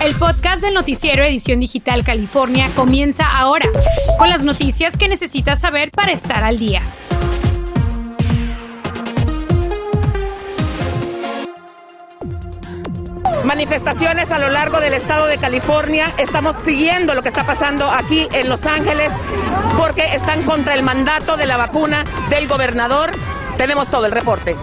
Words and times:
El 0.00 0.14
podcast 0.14 0.62
del 0.62 0.74
noticiero 0.74 1.24
Edición 1.24 1.58
Digital 1.58 2.04
California 2.04 2.70
comienza 2.76 3.26
ahora, 3.26 3.68
con 4.16 4.28
las 4.28 4.44
noticias 4.44 4.96
que 4.96 5.08
necesitas 5.08 5.60
saber 5.60 5.90
para 5.90 6.12
estar 6.12 6.44
al 6.44 6.58
día. 6.58 6.82
manifestaciones 13.44 14.30
a 14.30 14.38
lo 14.38 14.50
largo 14.50 14.78
del 14.78 14.92
estado 14.92 15.26
de 15.26 15.38
California. 15.38 16.12
Estamos 16.18 16.54
siguiendo 16.66 17.14
lo 17.14 17.22
que 17.22 17.28
está 17.28 17.44
pasando 17.44 17.90
aquí 17.90 18.28
en 18.32 18.46
Los 18.50 18.66
Ángeles 18.66 19.10
porque 19.78 20.14
están 20.14 20.42
contra 20.42 20.74
el 20.74 20.82
mandato 20.82 21.38
de 21.38 21.46
la 21.46 21.56
vacuna 21.56 22.04
del 22.28 22.46
gobernador. 22.46 23.10
Tenemos 23.56 23.88
todo 23.88 24.04
el 24.04 24.12
reporte. 24.12 24.54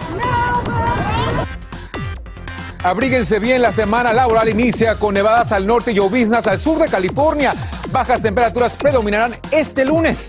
Abríguense 2.86 3.40
bien, 3.40 3.62
la 3.62 3.72
semana 3.72 4.12
laboral 4.12 4.48
inicia 4.48 4.94
con 4.94 5.12
nevadas 5.12 5.50
al 5.50 5.66
norte 5.66 5.90
y 5.90 5.94
lloviznas 5.94 6.46
al 6.46 6.60
sur 6.60 6.78
de 6.78 6.86
California. 6.86 7.52
Bajas 7.90 8.22
temperaturas 8.22 8.76
predominarán 8.76 9.36
este 9.50 9.84
lunes. 9.84 10.28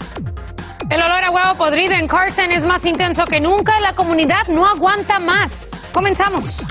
El 0.90 1.00
olor 1.00 1.24
a 1.24 1.30
huevo 1.30 1.56
podrido 1.56 1.94
en 1.94 2.08
Carson 2.08 2.52
es 2.52 2.66
más 2.66 2.84
intenso 2.86 3.26
que 3.28 3.40
nunca. 3.40 3.80
La 3.80 3.94
comunidad 3.94 4.48
no 4.48 4.66
aguanta 4.66 5.20
más. 5.20 5.70
Comenzamos. 5.94 6.64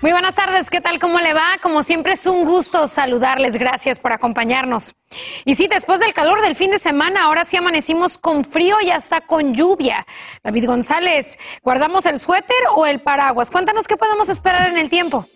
Muy 0.00 0.12
buenas 0.12 0.36
tardes, 0.36 0.70
¿qué 0.70 0.80
tal? 0.80 1.00
¿Cómo 1.00 1.18
le 1.18 1.34
va? 1.34 1.58
Como 1.60 1.82
siempre 1.82 2.12
es 2.12 2.24
un 2.26 2.44
gusto 2.44 2.86
saludarles, 2.86 3.56
gracias 3.56 3.98
por 3.98 4.12
acompañarnos. 4.12 4.94
Y 5.44 5.56
sí, 5.56 5.66
después 5.66 5.98
del 5.98 6.14
calor 6.14 6.40
del 6.40 6.54
fin 6.54 6.70
de 6.70 6.78
semana, 6.78 7.24
ahora 7.24 7.44
sí 7.44 7.56
amanecimos 7.56 8.16
con 8.16 8.44
frío 8.44 8.76
y 8.80 8.90
hasta 8.90 9.22
con 9.22 9.54
lluvia. 9.54 10.06
David 10.44 10.66
González, 10.66 11.40
¿guardamos 11.64 12.06
el 12.06 12.20
suéter 12.20 12.56
o 12.76 12.86
el 12.86 13.00
paraguas? 13.00 13.50
Cuéntanos 13.50 13.88
qué 13.88 13.96
podemos 13.96 14.28
esperar 14.28 14.68
en 14.68 14.78
el 14.78 14.88
tiempo. 14.88 15.26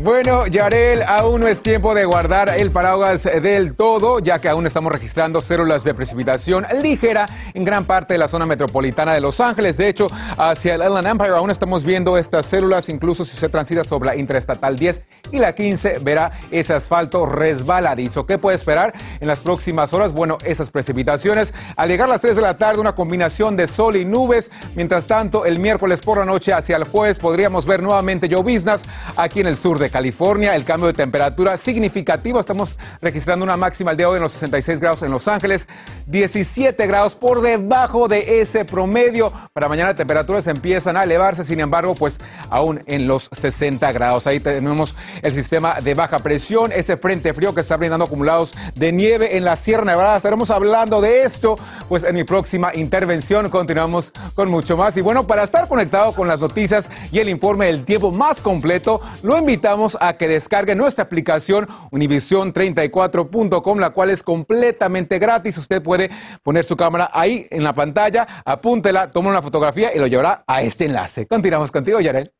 Bueno, 0.00 0.46
Yarel, 0.46 1.02
aún 1.02 1.40
no 1.40 1.48
es 1.48 1.60
tiempo 1.60 1.92
de 1.92 2.04
guardar 2.04 2.50
el 2.56 2.70
paraguas 2.70 3.24
del 3.24 3.74
todo, 3.74 4.20
ya 4.20 4.38
que 4.38 4.48
aún 4.48 4.64
estamos 4.64 4.92
registrando 4.92 5.40
células 5.40 5.82
de 5.82 5.92
precipitación 5.92 6.64
ligera 6.80 7.26
en 7.52 7.64
gran 7.64 7.84
parte 7.84 8.14
de 8.14 8.18
la 8.18 8.28
zona 8.28 8.46
metropolitana 8.46 9.12
de 9.12 9.20
Los 9.20 9.40
Ángeles. 9.40 9.76
De 9.76 9.88
hecho, 9.88 10.06
hacia 10.36 10.76
el 10.76 10.82
Island 10.82 11.08
Empire 11.08 11.34
aún 11.34 11.50
estamos 11.50 11.82
viendo 11.82 12.16
estas 12.16 12.46
células, 12.46 12.88
incluso 12.88 13.24
si 13.24 13.34
usted 13.34 13.50
transita 13.50 13.82
sobre 13.82 14.10
la 14.10 14.16
Interestatal 14.16 14.76
10 14.76 15.02
y 15.32 15.40
la 15.40 15.52
15, 15.52 15.98
verá 15.98 16.30
ese 16.52 16.74
asfalto 16.74 17.26
resbaladizo. 17.26 18.24
¿Qué 18.24 18.38
puede 18.38 18.56
esperar 18.56 18.94
en 19.18 19.26
las 19.26 19.40
próximas 19.40 19.92
horas? 19.92 20.12
Bueno, 20.12 20.38
esas 20.44 20.70
precipitaciones. 20.70 21.52
Al 21.76 21.88
llegar 21.88 22.08
a 22.08 22.12
las 22.12 22.20
3 22.20 22.36
de 22.36 22.42
la 22.42 22.56
tarde, 22.56 22.80
una 22.80 22.94
combinación 22.94 23.56
de 23.56 23.66
sol 23.66 23.96
y 23.96 24.04
nubes. 24.04 24.52
Mientras 24.76 25.06
tanto, 25.06 25.44
el 25.44 25.58
miércoles 25.58 26.00
por 26.00 26.18
la 26.18 26.24
noche 26.24 26.52
hacia 26.52 26.76
el 26.76 26.84
jueves 26.84 27.18
podríamos 27.18 27.66
ver 27.66 27.82
nuevamente 27.82 28.28
lloviznas 28.28 28.82
aquí 29.16 29.40
en 29.40 29.48
el 29.48 29.56
sur 29.56 29.80
de 29.80 29.87
California. 29.90 30.54
El 30.54 30.64
cambio 30.64 30.86
de 30.86 30.92
temperatura 30.92 31.56
significativo. 31.56 32.40
Estamos 32.40 32.78
registrando 33.00 33.44
una 33.44 33.56
máxima 33.56 33.92
el 33.92 33.96
día 33.96 34.06
de 34.06 34.12
hoy 34.12 34.16
en 34.16 34.22
los 34.22 34.32
66 34.32 34.80
grados 34.80 35.02
en 35.02 35.10
Los 35.10 35.28
Ángeles, 35.28 35.68
17 36.06 36.86
grados 36.86 37.14
por 37.14 37.40
debajo 37.40 38.08
de 38.08 38.40
ese 38.40 38.64
promedio. 38.64 39.32
Para 39.52 39.68
mañana 39.68 39.94
temperaturas 39.94 40.46
empiezan 40.46 40.96
a 40.96 41.04
elevarse, 41.04 41.44
sin 41.44 41.60
embargo, 41.60 41.94
pues 41.94 42.18
aún 42.50 42.82
en 42.86 43.06
los 43.06 43.28
60 43.32 43.90
grados. 43.92 44.26
Ahí 44.26 44.40
tenemos 44.40 44.94
el 45.22 45.34
sistema 45.34 45.80
de 45.80 45.94
baja 45.94 46.18
presión, 46.18 46.72
ese 46.72 46.96
frente 46.96 47.32
frío 47.34 47.54
que 47.54 47.60
está 47.60 47.76
brindando 47.76 48.04
acumulados 48.04 48.54
de 48.74 48.92
nieve 48.92 49.36
en 49.36 49.44
la 49.44 49.56
Sierra 49.56 49.84
Nevada. 49.84 50.16
Estaremos 50.16 50.50
hablando 50.50 51.00
de 51.00 51.22
esto, 51.22 51.56
pues 51.88 52.04
en 52.04 52.14
mi 52.14 52.24
próxima 52.24 52.74
intervención 52.74 53.50
continuamos 53.50 54.12
con 54.34 54.50
mucho 54.50 54.76
más. 54.76 54.96
Y 54.96 55.00
bueno, 55.00 55.26
para 55.26 55.44
estar 55.44 55.68
conectado 55.68 56.12
con 56.12 56.28
las 56.28 56.40
noticias 56.40 56.90
y 57.12 57.18
el 57.18 57.28
informe 57.28 57.66
del 57.66 57.84
tiempo 57.84 58.10
más 58.10 58.42
completo, 58.42 59.00
lo 59.22 59.38
invitamos 59.38 59.77
a 60.00 60.16
que 60.16 60.28
descargue 60.28 60.74
nuestra 60.74 61.04
aplicación 61.04 61.66
univision34.com, 61.90 63.78
la 63.78 63.90
cual 63.90 64.10
es 64.10 64.22
completamente 64.22 65.18
gratis. 65.18 65.58
Usted 65.58 65.82
puede 65.82 66.10
poner 66.42 66.64
su 66.64 66.76
cámara 66.76 67.10
ahí 67.12 67.46
en 67.50 67.62
la 67.62 67.72
pantalla, 67.72 68.26
apúntela, 68.44 69.10
toma 69.10 69.30
una 69.30 69.42
fotografía 69.42 69.94
y 69.94 69.98
lo 69.98 70.06
llevará 70.06 70.44
a 70.46 70.62
este 70.62 70.86
enlace. 70.86 71.26
Continuamos 71.26 71.70
contigo, 71.70 72.00
Yarel. 72.00 72.32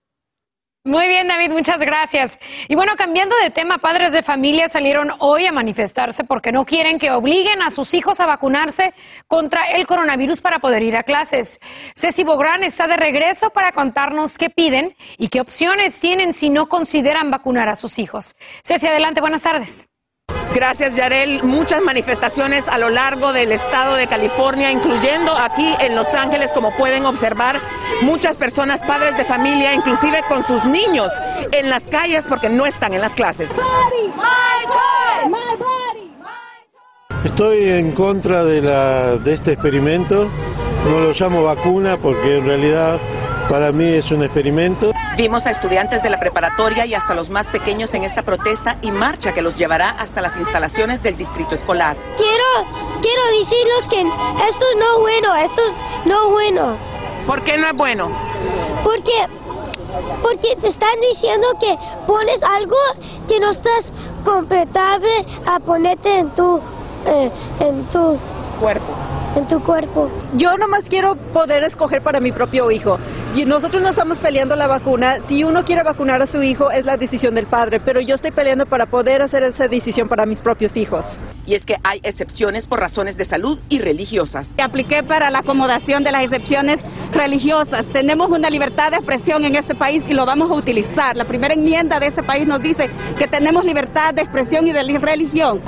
Muy 0.89 1.07
bien, 1.07 1.29
David, 1.29 1.51
muchas 1.51 1.81
gracias. 1.81 2.39
Y 2.67 2.75
bueno, 2.75 2.95
cambiando 2.97 3.37
de 3.43 3.51
tema, 3.51 3.77
padres 3.77 4.15
de 4.15 4.23
familia 4.23 4.69
salieron 4.69 5.11
hoy 5.19 5.45
a 5.45 5.53
manifestarse 5.53 6.25
porque 6.25 6.51
no 6.51 6.65
quieren 6.65 6.99
que 6.99 7.11
obliguen 7.11 7.61
a 7.61 7.71
sus 7.71 7.93
hijos 7.93 8.21
a 8.21 8.27
vacunarse 8.27 8.95
contra 9.27 9.67
el 9.67 9.87
coronavirus 9.87 10.41
para 10.41 10.61
poder 10.61 10.83
ir 10.83 10.97
a 10.97 11.03
clases. 11.03 11.61
Ceci 11.95 12.25
Bográn 12.25 12.65
está 12.65 12.87
de 12.87 12.97
regreso 12.97 13.51
para 13.51 13.73
contarnos 13.73 14.39
qué 14.39 14.49
piden 14.49 14.97
y 15.19 15.29
qué 15.29 15.43
opciones 15.43 16.01
tienen 16.01 16.33
si 16.33 16.49
no 16.49 16.71
consideran 16.71 17.31
vacunar 17.31 17.69
a 17.69 17.77
sus 17.77 17.99
hijos. 17.99 18.35
Ceci, 18.65 18.87
adelante, 18.87 19.21
buenas 19.21 19.43
tardes. 19.43 19.91
Gracias, 20.59 20.97
Yarel. 20.97 21.45
Muchas 21.45 21.83
manifestaciones 21.83 22.67
a 22.67 22.79
lo 22.79 22.91
largo 22.91 23.33
del 23.33 23.53
estado 23.53 23.95
de 23.95 24.09
California, 24.09 24.73
incluyendo 24.73 25.33
aquí 25.33 25.73
en 25.79 25.95
Los 25.95 26.13
Ángeles, 26.15 26.51
como 26.53 26.77
pueden 26.77 27.07
observar, 27.07 27.61
muchas 28.03 28.35
personas, 28.35 28.81
padres 28.81 29.17
de 29.17 29.25
familia, 29.25 29.73
inclusive 29.73 30.21
con 30.29 30.43
sus 30.43 30.65
niños 30.65 31.13
en 31.53 31.71
las 31.71 31.87
calles 31.87 32.27
porque 32.29 32.49
no 32.49 32.67
están 32.67 32.93
en 32.93 33.03
las 33.03 33.13
clases. 33.13 33.51
Estoy 37.23 37.69
en 37.69 37.93
contra 37.93 38.45
de, 38.45 38.61
la, 38.61 39.17
de 39.17 39.35
este 39.35 39.53
experimento. 39.53 40.29
No 40.89 40.99
lo 40.99 41.13
llamo 41.13 41.45
vacuna 41.45 41.99
porque 41.99 42.39
en 42.39 42.47
realidad 42.47 42.99
para 43.49 43.73
mí 43.73 43.85
es 43.85 44.11
un 44.11 44.23
experimento. 44.23 44.93
Vimos 45.17 45.47
a 45.47 45.51
estudiantes 45.51 46.03
de 46.03 46.11
la 46.11 46.21
preparatoria 46.21 46.87
y 46.87 46.95
hasta 46.95 47.15
los 47.15 47.31
más 47.31 47.49
pequeños 47.49 47.93
en 47.95 48.05
esta 48.05 48.23
protesta 48.23 48.77
y 48.83 48.91
marcha 48.91 49.33
que 49.33 49.43
los 49.43 49.57
llevará 49.57 49.91
hasta 49.91 50.21
las 50.21 50.37
instalaciones 50.37 51.03
del 51.03 51.17
distrito 51.17 51.55
escolar. 51.55 51.97
Quiero, 52.17 52.69
quiero 53.01 53.23
decirles 53.39 53.89
que 53.89 54.01
esto 54.49 54.65
es 54.71 54.77
no 54.79 55.01
bueno, 55.01 55.35
esto 55.37 55.63
es 55.67 56.07
no 56.07 56.31
bueno. 56.31 56.77
¿Por 57.27 57.43
qué 57.43 57.59
no 57.59 57.67
es 57.69 57.77
bueno? 57.77 58.11
Porque 58.85 59.13
porque 60.23 60.55
te 60.57 60.69
están 60.69 61.01
diciendo 61.01 61.47
que 61.59 61.79
pones 62.07 62.43
algo 62.43 62.77
que 63.27 63.41
no 63.41 63.51
estás 63.51 63.93
competable 64.25 65.25
a 65.47 65.59
ponerte 65.59 66.19
en 66.19 66.31
tu 66.35 66.61
eh, 67.07 67.31
en 67.61 67.89
tu 67.89 68.19
cuerpo 68.61 69.08
en 69.37 69.49
tu 69.49 69.63
cuerpo. 69.63 70.11
Yo 70.35 70.57
nomás 70.57 70.85
quiero 70.89 71.17
poder 71.17 71.63
escoger 71.65 72.03
para 72.03 72.21
mi 72.21 72.33
propio 72.33 72.71
hijo. 72.71 72.99
Y 73.35 73.45
nosotros 73.45 73.83
no 73.83 73.89
estamos 73.91 74.19
peleando 74.19 74.57
la 74.57 74.67
vacuna. 74.67 75.19
Si 75.29 75.45
uno 75.45 75.65
quiere 75.65 75.83
vacunar 75.83 76.21
a 76.23 76.27
su 76.27 76.43
hijo 76.43 76.71
es 76.71 76.87
la 76.87 76.97
decisión 76.97 77.35
del 77.35 77.47
padre, 77.47 77.79
pero 77.79 78.01
yo 78.01 78.15
estoy 78.15 78.31
peleando 78.31 78.67
para 78.67 78.87
poder 78.87 79.23
hacer 79.23 79.43
esa 79.43 79.69
decisión 79.69 80.09
para 80.09 80.27
mis 80.27 80.43
propios 80.43 80.77
hijos. 80.77 81.19
Y 81.47 81.55
es 81.55 81.67
que 81.67 81.77
hay 81.85 82.01
excepciones 82.03 82.67
por 82.67 82.81
razones 82.81 83.17
de 83.17 83.25
salud 83.25 83.61
y 83.69 83.79
religiosas. 83.79 84.59
Apliqué 84.59 85.03
para 85.03 85.31
la 85.31 85.41
acomodación 85.41 86.05
de 86.05 86.13
las 86.13 86.25
excepciones 86.25 86.81
religiosas. 87.13 87.87
Tenemos 87.87 88.31
una 88.31 88.51
libertad 88.51 88.91
de 88.91 88.97
expresión 88.97 89.45
en 89.45 89.55
este 89.55 89.75
país 89.75 90.03
y 90.09 90.15
lo 90.15 90.27
vamos 90.27 90.51
a 90.51 90.55
utilizar. 90.55 91.17
La 91.17 91.25
primera 91.25 91.55
enmienda 91.55 92.01
de 92.01 92.07
este 92.07 92.23
país 92.23 92.47
nos 92.47 92.63
dice 92.63 92.91
que 93.19 93.29
tenemos 93.29 93.65
libertad 93.65 94.15
de 94.15 94.23
expresión 94.23 94.67
y 94.67 94.73
de 94.73 94.83
religión. 94.99 95.61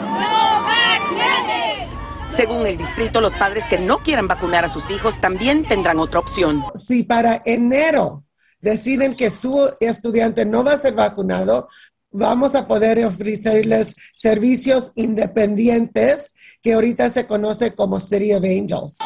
Según 2.31 2.65
el 2.65 2.77
distrito, 2.77 3.21
los 3.21 3.35
padres 3.35 3.67
que 3.67 3.79
no 3.79 3.99
quieran 3.99 4.29
vacunar 4.29 4.65
a 4.65 4.69
sus 4.69 4.89
hijos 4.91 5.21
también 5.21 5.67
tendrán 5.67 5.99
otra 5.99 6.21
opción. 6.21 6.65
Si 6.75 7.03
para 7.03 7.43
enero 7.45 8.23
deciden 8.61 9.15
que 9.15 9.33
su 9.33 9.69
estudiante 9.81 10.47
no 10.47 10.63
va 10.63 10.75
a 10.75 10.79
ser 10.79 10.95
vacunado, 10.95 11.69
vamos 12.13 12.55
a 12.55 12.69
poder 12.69 13.05
ofrecerles 13.05 13.97
servicios 14.13 14.93
independientes 14.95 16.33
que 16.63 16.75
ahorita 16.75 17.11
se 17.11 17.27
conoce 17.27 17.75
como 17.75 17.99
City 17.99 18.33
of 18.33 18.45
Angels. 18.45 18.99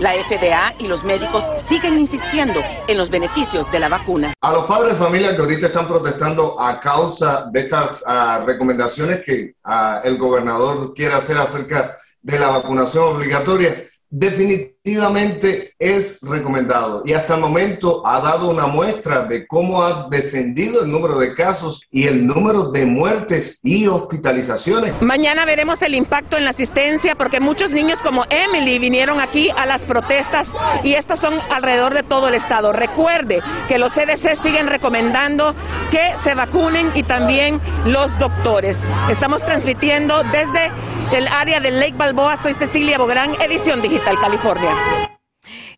La 0.00 0.12
FDA 0.12 0.74
y 0.78 0.88
los 0.88 1.04
médicos 1.04 1.44
siguen 1.58 1.98
insistiendo 1.98 2.60
en 2.88 2.96
los 2.96 3.10
beneficios 3.10 3.70
de 3.70 3.80
la 3.80 3.88
vacuna. 3.88 4.32
A 4.40 4.52
los 4.52 4.64
padres 4.64 4.94
de 4.94 5.04
familia 5.04 5.36
que 5.36 5.42
ahorita 5.42 5.66
están 5.66 5.86
protestando 5.86 6.58
a 6.60 6.80
causa 6.80 7.50
de 7.50 7.60
estas 7.60 8.02
uh, 8.06 8.44
recomendaciones 8.44 9.22
que 9.24 9.54
uh, 9.64 10.06
el 10.06 10.16
gobernador 10.18 10.94
quiere 10.94 11.14
hacer 11.14 11.36
acerca 11.38 11.96
de 12.26 12.40
la 12.40 12.48
vacunación 12.48 13.04
obligatoria, 13.04 13.88
definitivamente 14.86 15.74
es 15.80 16.20
recomendado 16.22 17.02
y 17.04 17.12
hasta 17.12 17.34
el 17.34 17.40
momento 17.40 18.06
ha 18.06 18.20
dado 18.20 18.50
una 18.50 18.66
muestra 18.66 19.24
de 19.24 19.44
cómo 19.44 19.82
ha 19.82 20.08
descendido 20.08 20.84
el 20.84 20.92
número 20.92 21.18
de 21.18 21.34
casos 21.34 21.82
y 21.90 22.06
el 22.06 22.24
número 22.24 22.70
de 22.70 22.86
muertes 22.86 23.60
y 23.64 23.88
hospitalizaciones. 23.88 24.94
Mañana 25.02 25.44
veremos 25.44 25.82
el 25.82 25.96
impacto 25.96 26.36
en 26.36 26.44
la 26.44 26.50
asistencia 26.50 27.16
porque 27.16 27.40
muchos 27.40 27.72
niños 27.72 27.98
como 28.00 28.26
Emily 28.30 28.78
vinieron 28.78 29.20
aquí 29.20 29.50
a 29.56 29.66
las 29.66 29.84
protestas 29.84 30.52
y 30.84 30.92
estas 30.92 31.18
son 31.18 31.34
alrededor 31.50 31.92
de 31.92 32.04
todo 32.04 32.28
el 32.28 32.34
estado. 32.34 32.72
Recuerde 32.72 33.42
que 33.68 33.78
los 33.78 33.92
CDC 33.92 34.40
siguen 34.40 34.68
recomendando 34.68 35.56
que 35.90 36.14
se 36.22 36.34
vacunen 36.34 36.92
y 36.94 37.02
también 37.02 37.60
los 37.86 38.16
doctores. 38.20 38.78
Estamos 39.10 39.44
transmitiendo 39.44 40.22
desde 40.30 40.70
el 41.12 41.26
área 41.26 41.60
de 41.60 41.72
Lake 41.72 41.94
Balboa. 41.96 42.36
Soy 42.40 42.54
Cecilia 42.54 42.98
Bográn, 42.98 43.34
edición 43.40 43.82
digital 43.82 44.16
California. 44.20 44.75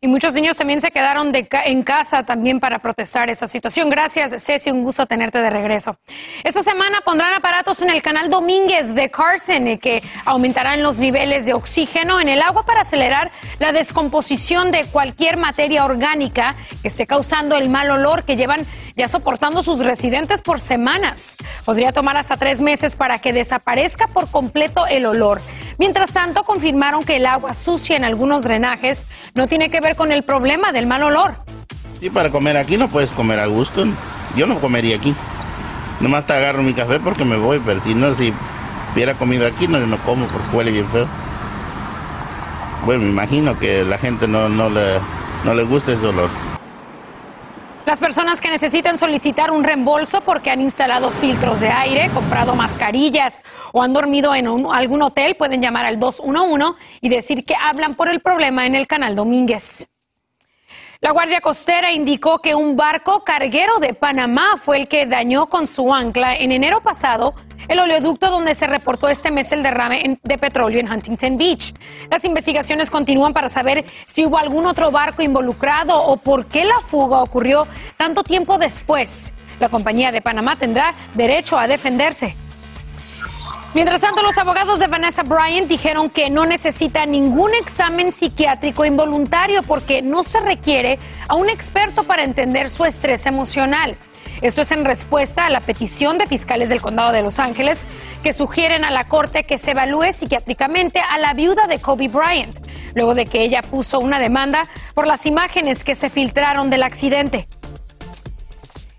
Y 0.00 0.06
muchos 0.06 0.32
niños 0.32 0.56
también 0.56 0.80
se 0.80 0.92
quedaron 0.92 1.32
en 1.34 1.82
casa 1.82 2.22
también 2.22 2.60
para 2.60 2.78
protestar 2.78 3.30
esa 3.30 3.48
situación. 3.48 3.90
Gracias, 3.90 4.44
Ceci, 4.44 4.70
un 4.70 4.84
gusto 4.84 5.06
tenerte 5.06 5.40
de 5.40 5.50
regreso. 5.50 5.98
Esta 6.44 6.62
semana 6.62 7.00
pondrán 7.04 7.34
aparatos 7.34 7.82
en 7.82 7.90
el 7.90 8.00
canal 8.00 8.30
Domínguez 8.30 8.94
de 8.94 9.10
Carson 9.10 9.66
eh, 9.66 9.78
que 9.80 10.00
aumentarán 10.24 10.84
los 10.84 10.98
niveles 10.98 11.46
de 11.46 11.54
oxígeno 11.54 12.20
en 12.20 12.28
el 12.28 12.42
agua 12.42 12.62
para 12.62 12.82
acelerar 12.82 13.32
la 13.58 13.72
descomposición 13.72 14.70
de 14.70 14.84
cualquier 14.84 15.36
materia 15.36 15.84
orgánica 15.84 16.54
que 16.80 16.88
esté 16.88 17.04
causando 17.04 17.56
el 17.56 17.68
mal 17.68 17.90
olor 17.90 18.22
que 18.22 18.36
llevan 18.36 18.64
ya 18.98 19.08
soportando 19.08 19.62
sus 19.62 19.78
residentes 19.78 20.42
por 20.42 20.60
semanas. 20.60 21.36
Podría 21.64 21.92
tomar 21.92 22.16
hasta 22.16 22.36
tres 22.36 22.60
meses 22.60 22.96
para 22.96 23.18
que 23.18 23.32
desaparezca 23.32 24.08
por 24.08 24.28
completo 24.28 24.88
el 24.88 25.06
olor. 25.06 25.40
Mientras 25.78 26.12
tanto, 26.12 26.42
confirmaron 26.42 27.04
que 27.04 27.16
el 27.16 27.26
agua 27.26 27.54
sucia 27.54 27.96
en 27.96 28.04
algunos 28.04 28.42
drenajes 28.42 29.04
no 29.34 29.46
tiene 29.46 29.70
que 29.70 29.80
ver 29.80 29.94
con 29.94 30.10
el 30.10 30.24
problema 30.24 30.72
del 30.72 30.88
mal 30.88 31.04
olor. 31.04 31.36
Sí, 32.00 32.10
para 32.10 32.30
comer 32.30 32.56
aquí 32.56 32.76
no 32.76 32.88
puedes 32.88 33.10
comer 33.10 33.38
a 33.38 33.46
gusto. 33.46 33.84
Yo 34.36 34.46
no 34.48 34.58
comería 34.58 34.96
aquí. 34.96 35.14
Nomás 36.00 36.26
te 36.26 36.32
agarro 36.32 36.64
mi 36.64 36.74
café 36.74 36.98
porque 36.98 37.24
me 37.24 37.36
voy, 37.36 37.60
pero 37.64 37.80
si 37.80 37.94
no, 37.94 38.16
si 38.16 38.32
hubiera 38.92 39.14
comido 39.14 39.46
aquí, 39.46 39.68
no, 39.68 39.78
no 39.78 39.96
como 39.98 40.26
porque 40.26 40.56
huele 40.56 40.72
bien 40.72 40.88
feo. 40.88 41.06
Bueno, 42.84 43.04
me 43.04 43.10
imagino 43.10 43.56
que 43.56 43.84
la 43.84 43.98
gente 43.98 44.26
no, 44.26 44.48
no, 44.48 44.68
le, 44.68 44.98
no 45.44 45.54
le 45.54 45.62
gusta 45.62 45.92
ese 45.92 46.04
olor. 46.04 46.30
Las 47.88 48.00
personas 48.00 48.38
que 48.43 48.50
necesitan 48.50 48.99
solicitar 48.99 49.50
un 49.50 49.64
reembolso 49.64 50.20
porque 50.20 50.50
han 50.50 50.61
instalado 50.61 51.08
filtros 51.08 51.61
de 51.61 51.70
aire, 51.70 52.11
comprado 52.12 52.55
mascarillas 52.55 53.40
o 53.73 53.82
han 53.82 53.94
dormido 53.94 54.35
en 54.35 54.46
algún 54.46 55.00
hotel 55.00 55.37
pueden 55.37 55.62
llamar 55.62 55.87
al 55.87 55.99
211 55.99 56.79
y 57.00 57.08
decir 57.08 57.46
que 57.46 57.55
hablan 57.58 57.94
por 57.94 58.11
el 58.11 58.20
problema 58.20 58.67
en 58.67 58.75
el 58.75 58.87
canal 58.87 59.17
Domínguez. 59.17 59.88
La 61.00 61.12
Guardia 61.12 61.40
Costera 61.40 61.90
indicó 61.90 62.40
que 62.40 62.55
un 62.55 62.76
barco 62.76 63.25
carguero 63.25 63.79
de 63.79 63.94
Panamá 63.94 64.58
fue 64.62 64.76
el 64.76 64.87
que 64.87 65.06
dañó 65.06 65.46
con 65.46 65.67
su 65.67 65.94
ancla 65.94 66.37
en 66.37 66.52
enero 66.52 66.82
pasado 66.82 67.37
el 67.68 67.80
oleoducto 67.80 68.30
donde 68.30 68.54
se 68.54 68.66
reportó 68.66 69.08
este 69.08 69.30
mes 69.30 69.52
el 69.52 69.62
derrame 69.62 70.18
de 70.22 70.38
petróleo 70.38 70.80
en 70.80 70.90
Huntington 70.90 71.36
Beach. 71.36 71.74
Las 72.10 72.24
investigaciones 72.24 72.90
continúan 72.90 73.32
para 73.32 73.48
saber 73.48 73.84
si 74.06 74.24
hubo 74.24 74.38
algún 74.38 74.66
otro 74.66 74.90
barco 74.90 75.22
involucrado 75.22 76.02
o 76.02 76.16
por 76.16 76.46
qué 76.46 76.64
la 76.64 76.80
fuga 76.80 77.22
ocurrió 77.22 77.66
tanto 77.96 78.24
tiempo 78.24 78.58
después. 78.58 79.34
La 79.60 79.68
compañía 79.68 80.12
de 80.12 80.22
Panamá 80.22 80.56
tendrá 80.56 80.94
derecho 81.14 81.58
a 81.58 81.66
defenderse. 81.66 82.34
Mientras 83.74 84.00
tanto, 84.00 84.22
los 84.22 84.38
abogados 84.38 84.78
de 84.78 84.86
Vanessa 84.86 85.22
Bryant 85.22 85.68
dijeron 85.68 86.08
que 86.08 86.30
no 86.30 86.46
necesita 86.46 87.04
ningún 87.04 87.54
examen 87.54 88.12
psiquiátrico 88.12 88.86
involuntario 88.86 89.62
porque 89.62 90.00
no 90.00 90.24
se 90.24 90.40
requiere 90.40 90.98
a 91.28 91.34
un 91.34 91.50
experto 91.50 92.02
para 92.02 92.24
entender 92.24 92.70
su 92.70 92.86
estrés 92.86 93.26
emocional. 93.26 93.98
Eso 94.40 94.62
es 94.62 94.70
en 94.70 94.85
respuesta 94.85 95.46
a 95.46 95.50
la 95.50 95.61
petición 95.61 96.17
de 96.19 96.26
fiscales 96.26 96.69
del 96.69 96.81
condado 96.81 97.12
de 97.12 97.23
Los 97.23 97.38
Ángeles 97.38 97.85
que 98.23 98.32
sugieren 98.32 98.85
a 98.85 98.90
la 98.90 99.08
corte 99.08 99.44
que 99.44 99.58
se 99.58 99.73
evalúe 99.73 100.12
psiquiátricamente 100.12 101.00
a 101.00 101.19
la 101.19 101.35
viuda 101.35 101.67
de 101.67 101.81
Kobe 101.81 102.08
Bryant, 102.08 102.56
luego 102.94 103.14
de 103.14 103.25
que 103.25 103.43
ella 103.43 103.62
puso 103.62 103.99
una 103.99 104.20
demanda 104.20 104.69
por 104.94 105.06
las 105.06 105.26
imágenes 105.26 105.82
que 105.82 105.94
se 105.94 106.08
filtraron 106.08 106.70
del 106.70 106.85
accidente. 106.85 107.49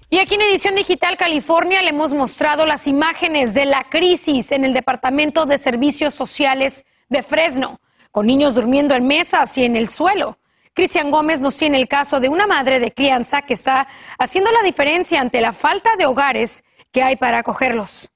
Y 0.09 0.17
aquí 0.17 0.35
en 0.35 0.41
Edición 0.41 0.75
Digital 0.75 1.17
California 1.17 1.81
le 1.83 1.91
hemos 1.91 2.13
mostrado 2.13 2.65
las 2.65 2.87
imágenes 2.87 3.53
de 3.53 3.65
la 3.65 3.85
crisis 3.89 4.51
en 4.51 4.65
el 4.65 4.73
Departamento 4.73 5.45
de 5.45 5.57
Servicios 5.57 6.15
Sociales 6.15 6.85
de 7.09 7.21
Fresno, 7.21 7.79
con 8.11 8.25
niños 8.25 8.55
durmiendo 8.55 8.95
en 8.95 9.05
mesas 9.05 9.55
y 9.57 9.63
en 9.63 9.75
el 9.75 9.87
suelo. 9.87 10.37
Cristian 10.79 11.11
Gómez 11.11 11.41
nos 11.41 11.57
tiene 11.57 11.77
el 11.77 11.89
caso 11.89 12.21
de 12.21 12.29
una 12.29 12.47
madre 12.47 12.79
de 12.79 12.93
crianza 12.93 13.41
que 13.41 13.53
está 13.53 13.85
haciendo 14.17 14.49
la 14.49 14.61
diferencia 14.63 15.19
ante 15.19 15.41
la 15.41 15.51
falta 15.51 15.89
de 15.97 16.05
hogares 16.05 16.63
que 16.93 17.03
hay 17.03 17.17
para 17.17 17.39
acogerlos. 17.39 18.07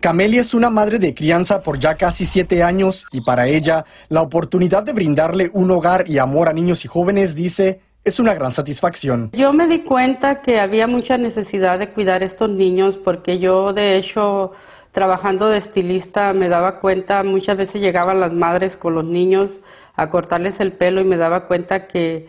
Camelia 0.00 0.40
es 0.40 0.54
una 0.54 0.70
madre 0.70 0.98
de 0.98 1.12
crianza 1.12 1.60
por 1.62 1.78
ya 1.78 1.96
casi 1.96 2.24
siete 2.24 2.62
años 2.62 3.06
y 3.12 3.20
para 3.20 3.46
ella 3.46 3.84
la 4.08 4.22
oportunidad 4.22 4.82
de 4.84 4.94
brindarle 4.94 5.50
un 5.52 5.70
hogar 5.70 6.08
y 6.08 6.16
amor 6.16 6.48
a 6.48 6.54
niños 6.54 6.82
y 6.86 6.88
jóvenes, 6.88 7.34
dice, 7.34 7.82
es 8.04 8.18
una 8.18 8.32
gran 8.32 8.54
satisfacción. 8.54 9.30
Yo 9.34 9.52
me 9.52 9.66
di 9.66 9.80
cuenta 9.80 10.40
que 10.40 10.60
había 10.60 10.86
mucha 10.86 11.18
necesidad 11.18 11.78
de 11.78 11.90
cuidar 11.90 12.22
a 12.22 12.24
estos 12.24 12.48
niños 12.48 12.96
porque 12.96 13.38
yo 13.38 13.74
de 13.74 13.96
hecho 13.96 14.52
trabajando 14.98 15.46
de 15.46 15.58
estilista 15.58 16.32
me 16.32 16.48
daba 16.48 16.80
cuenta, 16.80 17.22
muchas 17.22 17.56
veces 17.56 17.80
llegaban 17.80 18.18
las 18.18 18.32
madres 18.32 18.76
con 18.76 18.96
los 18.96 19.04
niños 19.04 19.60
a 19.94 20.10
cortarles 20.10 20.58
el 20.58 20.72
pelo 20.72 21.00
y 21.00 21.04
me 21.04 21.16
daba 21.16 21.46
cuenta 21.46 21.86
que, 21.86 22.26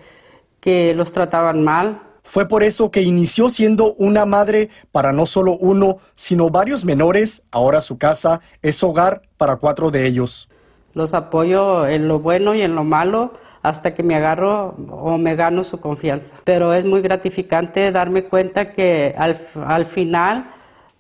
que 0.60 0.94
los 0.94 1.12
trataban 1.12 1.64
mal. 1.64 2.04
Fue 2.22 2.48
por 2.48 2.62
eso 2.62 2.92
que 2.92 3.02
inició 3.02 3.50
siendo 3.50 3.94
una 3.94 4.28
madre 4.28 4.70
para 4.92 5.12
no 5.12 5.26
solo 5.26 5.54
uno, 5.54 5.98
sino 6.14 6.52
varios 6.52 6.86
menores. 6.86 7.42
Ahora 7.50 7.82
su 7.82 7.98
casa 7.98 8.40
es 8.62 8.84
hogar 8.84 9.24
para 9.38 9.56
cuatro 9.56 9.90
de 9.90 10.06
ellos. 10.06 10.48
Los 10.94 11.16
apoyo 11.16 11.88
en 11.88 12.08
lo 12.08 12.20
bueno 12.20 12.54
y 12.54 12.62
en 12.62 12.76
lo 12.76 12.84
malo 12.84 13.34
hasta 13.64 13.96
que 13.96 14.04
me 14.04 14.14
agarro 14.14 14.76
o 14.92 15.18
me 15.18 15.36
gano 15.36 15.64
su 15.64 15.80
confianza. 15.80 16.36
Pero 16.44 16.72
es 16.76 16.86
muy 16.86 17.02
gratificante 17.02 17.92
darme 17.92 18.26
cuenta 18.26 18.74
que 18.74 19.16
al, 19.18 19.86
final 19.88 20.46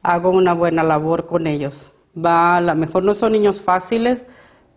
hago 0.09 0.31
una 0.31 0.53
buena 0.53 0.83
labor 0.83 1.27
con 1.27 1.45
ellos. 1.45 1.91
Va, 2.17 2.57
a 2.57 2.61
lo 2.61 2.73
mejor 2.73 3.03
no 3.03 3.13
son 3.13 3.33
niños 3.33 3.61
fáciles, 3.61 4.25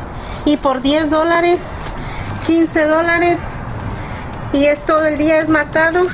y 0.44 0.56
por 0.56 0.82
10 0.82 1.08
dólares, 1.08 1.60
15 2.48 2.86
dólares 2.86 3.40
y 4.52 4.64
es 4.64 4.84
todo 4.84 5.06
el 5.06 5.16
día 5.16 5.38
es 5.38 5.48
matado. 5.48 6.08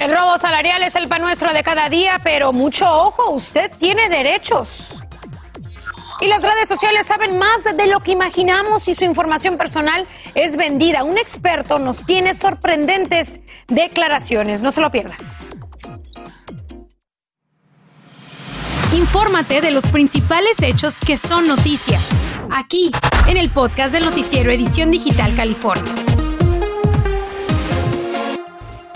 El 0.00 0.10
robo 0.10 0.36
salarial 0.38 0.82
es 0.82 0.96
el 0.96 1.08
pan 1.08 1.22
nuestro 1.22 1.52
de 1.52 1.62
cada 1.62 1.88
día, 1.88 2.20
pero 2.24 2.52
mucho 2.52 2.90
ojo, 2.90 3.30
usted 3.30 3.70
tiene 3.78 4.08
derechos. 4.08 5.00
Y 6.22 6.28
las 6.28 6.40
redes 6.40 6.68
sociales 6.68 7.08
saben 7.08 7.36
más 7.36 7.64
de 7.64 7.86
lo 7.88 7.98
que 7.98 8.12
imaginamos 8.12 8.86
y 8.86 8.94
su 8.94 9.04
información 9.04 9.56
personal 9.56 10.06
es 10.36 10.56
vendida. 10.56 11.02
Un 11.02 11.18
experto 11.18 11.80
nos 11.80 12.06
tiene 12.06 12.32
sorprendentes 12.34 13.40
declaraciones. 13.66 14.62
No 14.62 14.70
se 14.70 14.80
lo 14.80 14.92
pierda. 14.92 15.16
Infórmate 18.92 19.60
de 19.60 19.72
los 19.72 19.88
principales 19.88 20.62
hechos 20.62 21.00
que 21.00 21.16
son 21.16 21.48
noticia. 21.48 21.98
Aquí, 22.52 22.92
en 23.26 23.36
el 23.36 23.50
podcast 23.50 23.92
del 23.92 24.04
noticiero 24.04 24.52
Edición 24.52 24.92
Digital 24.92 25.34
California. 25.34 25.92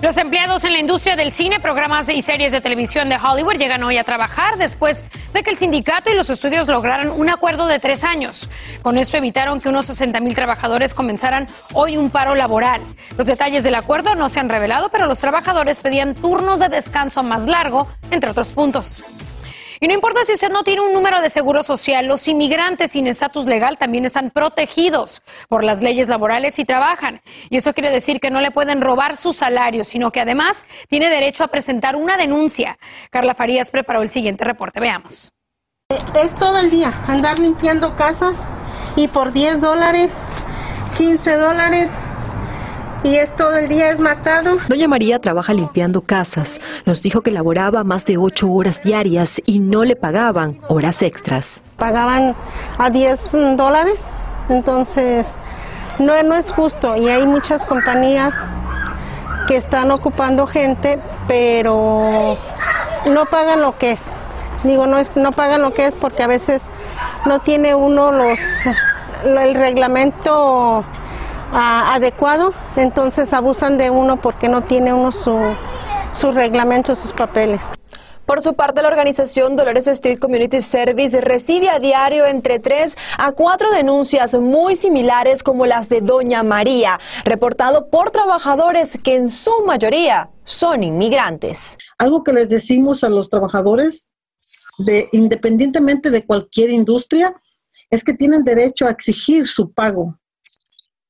Los 0.03 0.19
empleados 0.19 0.63
en 0.65 0.75
la 0.75 0.79
industria 0.79 1.17
del 1.17 1.33
cine, 1.33 1.59
programas 1.59 2.11
y 2.11 2.21
series 2.21 2.53
de 2.53 2.61
televisión 2.61 3.09
de 3.09 3.17
Hollywood 3.17 3.57
llegan 3.57 3.83
hoy 3.83 3.97
a 3.97 4.05
trabajar 4.05 4.59
después 4.59 5.07
de 5.33 5.43
que 5.43 5.51
el 5.51 5.57
sindicato 5.57 6.11
y 6.11 6.15
los 6.15 6.29
estudios 6.29 6.69
lograran 6.69 7.11
un 7.11 7.31
acuerdo 7.31 7.67
de 7.67 7.79
tres 7.79 8.05
años. 8.05 8.51
Con 8.83 8.99
esto 8.99 9.17
evitaron 9.17 9.59
que 9.59 9.71
unos 9.71 9.87
60 9.87 10.21
mil 10.21 10.35
trabajadores 10.35 10.93
comenzaran 10.93 11.47
hoy 11.73 11.97
un 11.97 12.11
paro 12.11 12.35
laboral. 12.35 12.83
Los 13.17 13.27
detalles 13.27 13.65
del 13.65 13.75
acuerdo 13.75 14.15
no 14.15 14.29
se 14.29 14.39
han 14.39 14.51
revelado, 14.51 14.91
pero 14.91 15.07
los 15.07 15.19
trabajadores 15.19 15.81
pedían 15.81 16.15
turnos 16.15 16.61
de 16.61 16.69
descanso 16.69 17.23
más 17.23 17.47
largo, 17.47 17.89
entre 18.11 18.31
otros 18.31 18.53
puntos. 18.53 19.03
Y 19.81 19.89
no 19.89 19.95
importa 19.95 20.25
si 20.25 20.33
usted 20.33 20.51
no 20.51 20.63
tiene 20.63 20.83
un 20.83 20.93
número 20.93 21.21
de 21.21 21.31
seguro 21.31 21.63
social, 21.63 22.07
los 22.07 22.27
inmigrantes 22.29 22.93
sin 22.93 23.07
estatus 23.07 23.47
legal 23.47 23.79
también 23.79 24.05
están 24.05 24.31
protegidos 24.31 25.23
por 25.49 25.65
las 25.65 25.83
leyes 25.83 26.09
laborales 26.09 26.59
y 26.59 26.65
trabajan. 26.65 27.21
Y 27.51 27.59
eso 27.59 27.73
quiere 27.73 27.91
decir 27.91 28.21
que 28.21 28.31
no 28.31 28.41
le 28.41 28.51
pueden 28.51 28.81
robar 28.81 29.17
su 29.17 29.33
salario, 29.33 29.85
sino 29.85 30.11
que 30.11 30.21
además 30.21 30.65
tiene 30.89 31.09
derecho 31.11 31.45
a 31.45 31.49
presentar 31.49 31.97
una 31.97 32.17
denuncia. 32.17 32.79
Carla 33.11 33.35
Farías 33.35 33.71
preparó 33.71 34.03
el 34.03 34.09
siguiente 34.09 34.45
reporte. 34.45 34.81
Veamos. 34.81 35.33
Es 36.15 36.35
todo 36.35 36.59
el 36.59 36.71
día 36.71 36.93
andar 37.07 37.39
limpiando 37.39 37.95
casas 37.95 38.45
y 38.97 39.09
por 39.09 39.33
10 39.33 39.61
dólares, 39.61 40.17
15 40.99 41.37
dólares, 41.37 41.93
y 43.07 43.17
es 43.17 43.35
todo 43.37 43.57
el 43.57 43.69
día 43.69 43.91
es 43.91 44.01
matado. 44.01 44.57
Doña 44.69 44.89
María 44.89 45.21
trabaja 45.21 45.53
limpiando 45.53 46.01
casas. 46.01 46.61
Nos 46.87 47.03
dijo 47.03 47.21
que 47.21 47.31
laboraba 47.31 47.85
más 47.85 48.05
de 48.05 48.17
ocho 48.17 48.51
horas 48.51 48.83
diarias 48.83 49.41
y 49.47 49.61
no 49.61 49.85
le 49.85 49.95
pagaban 49.95 50.59
horas 50.69 51.03
extras. 51.03 51.63
Pagaban 51.79 52.35
a 52.79 52.91
10 52.91 53.57
dólares, 53.57 54.05
entonces 54.49 55.29
no, 56.01 56.21
no 56.25 56.35
es 56.35 56.51
justo 56.51 56.97
y 56.97 57.09
hay 57.09 57.27
muchas 57.27 57.65
compañías 57.65 58.35
que 59.47 59.57
están 59.57 59.93
ocupando 59.93 60.49
gente, 60.49 60.99
pero 61.29 62.37
no 63.09 63.27
pagan 63.27 63.63
lo 63.63 63.79
que 63.79 63.93
es. 63.93 64.03
Digo, 64.65 64.89
no, 64.89 64.99
es, 64.99 65.15
no 65.15 65.31
pagan 65.31 65.63
lo 65.63 65.73
que 65.73 65.87
es 65.87 65.95
porque 65.95 66.25
a 66.25 66.27
veces 66.27 66.65
no 67.25 67.39
tiene 67.39 67.77
uno 67.77 68.11
los 68.11 68.41
el 69.25 69.55
reglamento 69.55 70.85
adecuado, 71.53 72.53
entonces 72.77 73.33
abusan 73.33 73.79
de 73.79 73.91
uno 73.91 74.21
porque 74.21 74.49
no 74.49 74.63
tiene 74.63 74.93
uno 74.93 75.13
su, 75.13 75.39
su 76.13 76.33
reglamento, 76.33 76.95
sus 76.95 77.13
papeles. 77.13 77.73
Por 78.27 78.43
su 78.43 78.55
parte, 78.55 78.83
la 78.83 78.89
organización 78.89 79.55
Dolores 79.55 79.87
Street 79.87 80.19
Community 80.19 80.61
Service 80.61 81.21
recibe 81.21 81.71
a 81.71 81.79
diario 81.79 82.27
entre 82.27 82.59
tres 82.59 82.97
a 83.19 83.31
cuatro 83.31 83.71
denuncias 83.71 84.35
muy 84.35 84.75
similares 84.75 85.45
como 85.45 85.65
las 85.65 85.89
de 85.89 86.01
Doña 86.01 86.43
María, 86.43 86.99
reportado 87.25 87.89
por 87.89 88.11
trabajadores 88.11 88.99
que 89.01 89.15
en 89.15 89.31
su 89.31 89.53
mayoría 89.65 90.29
son 90.43 90.83
inmigrantes. 90.83 91.79
Algo 91.99 92.25
que 92.25 92.33
les 92.33 92.49
decimos 92.49 93.05
a 93.05 93.09
los 93.09 93.31
trabajadores, 93.31 94.11
de, 94.79 95.07
independientemente 95.13 96.11
de 96.11 96.27
cualquier 96.27 96.71
industria, 96.71 97.33
es 97.91 98.03
que 98.03 98.13
tienen 98.13 98.43
derecho 98.43 98.89
a 98.89 98.91
exigir 98.91 99.47
su 99.47 99.73
pago 99.73 100.19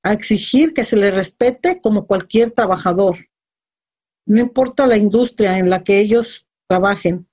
a 0.07 0.13
exigir 0.13 0.73
que 0.73 0.85
se 0.85 0.95
le 0.95 1.11
respete 1.11 1.81
como 1.81 2.07
cualquier 2.07 2.53
trabajador. 2.53 3.17
No 4.25 4.41
importa 4.41 4.87
la 4.87 4.97
industria 4.97 5.59
en 5.59 5.69
la 5.69 5.83
que 5.83 5.99
ellos 5.99 6.47
trabajen. 6.69 7.27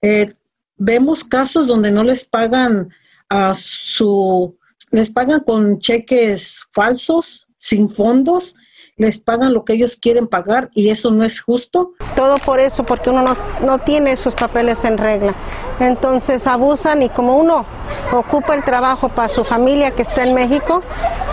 Eh, 0.00 0.32
vemos 0.76 1.24
casos 1.24 1.66
donde 1.66 1.90
no 1.90 2.04
les 2.04 2.24
pagan 2.24 2.90
a 3.28 3.52
su, 3.56 4.56
les 4.92 5.10
pagan 5.10 5.40
con 5.40 5.80
cheques 5.80 6.60
falsos, 6.72 7.48
sin 7.56 7.90
fondos, 7.90 8.54
les 8.96 9.18
pagan 9.18 9.52
lo 9.52 9.64
que 9.64 9.72
ellos 9.72 9.96
quieren 9.96 10.28
pagar 10.28 10.70
y 10.72 10.90
eso 10.90 11.10
no 11.10 11.24
es 11.24 11.40
justo. 11.40 11.94
Todo 12.14 12.36
por 12.36 12.60
eso, 12.60 12.84
porque 12.84 13.10
uno 13.10 13.22
no, 13.22 13.36
no 13.66 13.80
tiene 13.80 14.16
sus 14.16 14.36
papeles 14.36 14.84
en 14.84 14.98
regla. 14.98 15.34
Entonces 15.80 16.46
abusan 16.46 17.02
y 17.02 17.08
como 17.08 17.36
uno 17.36 17.64
ocupa 18.12 18.54
el 18.54 18.62
trabajo 18.62 19.08
para 19.08 19.28
su 19.28 19.44
familia 19.44 19.90
que 19.92 20.02
está 20.02 20.22
en 20.22 20.34
México, 20.34 20.82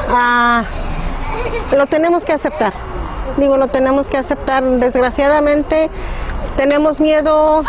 ah, 0.09 0.63
lo 1.75 1.85
tenemos 1.87 2.25
que 2.25 2.33
aceptar. 2.33 2.73
Digo, 3.37 3.57
lo 3.57 3.67
tenemos 3.67 4.07
que 4.07 4.17
aceptar. 4.17 4.63
Desgraciadamente 4.63 5.89
tenemos 6.57 6.99
miedo, 6.99 7.63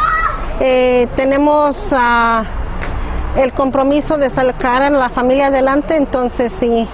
eh, 0.61 1.09
tenemos 1.17 1.91
ah, 1.93 2.45
el 3.37 3.53
compromiso 3.53 4.19
de 4.19 4.31
sacar 4.31 4.83
a 4.83 4.91
la 4.91 5.09
familia 5.09 5.47
adelante, 5.47 5.97
entonces 5.97 6.53
sí, 6.53 6.89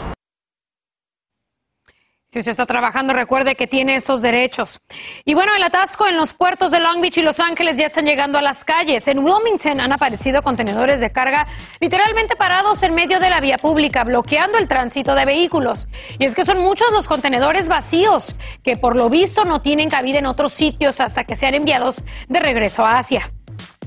si 2.31 2.41
usted 2.41 2.51
está 2.51 2.67
trabajando, 2.67 3.15
recuerde 3.15 3.55
que 3.55 3.67
tiene 3.67 3.97
esos 3.97 4.21
derechos. 4.21 4.81
Y 5.25 5.33
bueno, 5.33 5.53
el 5.57 5.63
atasco 5.63 6.07
en 6.07 6.19
los 6.19 6.35
puertos 6.35 6.71
de 6.71 6.79
Long 6.79 7.01
Beach 7.01 7.17
y 7.17 7.23
Los 7.23 7.41
Ángeles 7.41 7.79
ya 7.79 7.87
están 7.87 8.05
llegando 8.05 8.37
a 8.37 8.43
las 8.43 8.65
calles. 8.65 9.09
En 9.09 9.21
Wilmington 9.21 9.81
han 9.81 9.93
aparecido 9.93 10.43
contenedores 10.43 11.01
de 11.01 11.11
carga 11.11 11.47
literalmente 11.81 12.37
parados 12.37 12.83
en 12.83 12.95
medio 12.95 13.19
de 13.19 13.31
la 13.31 13.41
vía 13.41 13.57
pública, 13.57 14.05
bloqueando 14.05 14.59
el 14.59 14.69
tránsito 14.69 15.15
de 15.15 15.25
vehículos. 15.25 15.89
Y 16.19 16.27
es 16.27 16.35
que 16.35 16.45
son 16.45 16.59
muchos 16.59 16.93
los 16.93 17.07
contenedores 17.07 17.71
vacíos 17.71 18.37
que 18.63 18.77
por 18.77 18.95
lo 18.95 19.09
visto 19.09 19.47
no 19.47 19.63
tienen 19.63 19.89
cabida 19.89 20.19
en 20.19 20.27
otros 20.27 20.53
sitios 20.53 21.01
hasta 21.01 21.25
que 21.25 21.35
sean 21.35 21.55
enviados 21.55 22.03
de 22.29 22.41
regreso 22.41 22.85
a 22.85 22.99
Asia. 22.99 23.33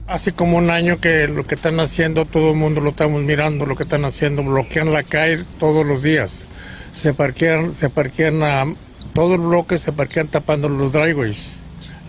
Hace 0.07 0.31
como 0.31 0.57
un 0.57 0.71
año 0.71 0.99
que 0.99 1.27
lo 1.27 1.45
que 1.45 1.53
están 1.53 1.79
haciendo, 1.79 2.25
todo 2.25 2.49
el 2.49 2.55
mundo 2.55 2.81
lo 2.81 2.89
estamos 2.89 3.21
mirando, 3.21 3.67
lo 3.67 3.75
que 3.75 3.83
están 3.83 4.03
haciendo, 4.03 4.41
bloquean 4.41 4.91
la 4.91 5.03
calle 5.03 5.45
todos 5.59 5.85
los 5.85 6.01
días 6.01 6.49
se 6.91 7.13
parquean, 7.13 7.73
se 7.73 7.89
parquean 7.89 8.43
a 8.43 8.65
todo 9.13 9.35
el 9.35 9.41
bloque, 9.41 9.77
se 9.77 9.91
parquean 9.91 10.27
tapando 10.27 10.69
los 10.69 10.91
driveways, 10.91 11.57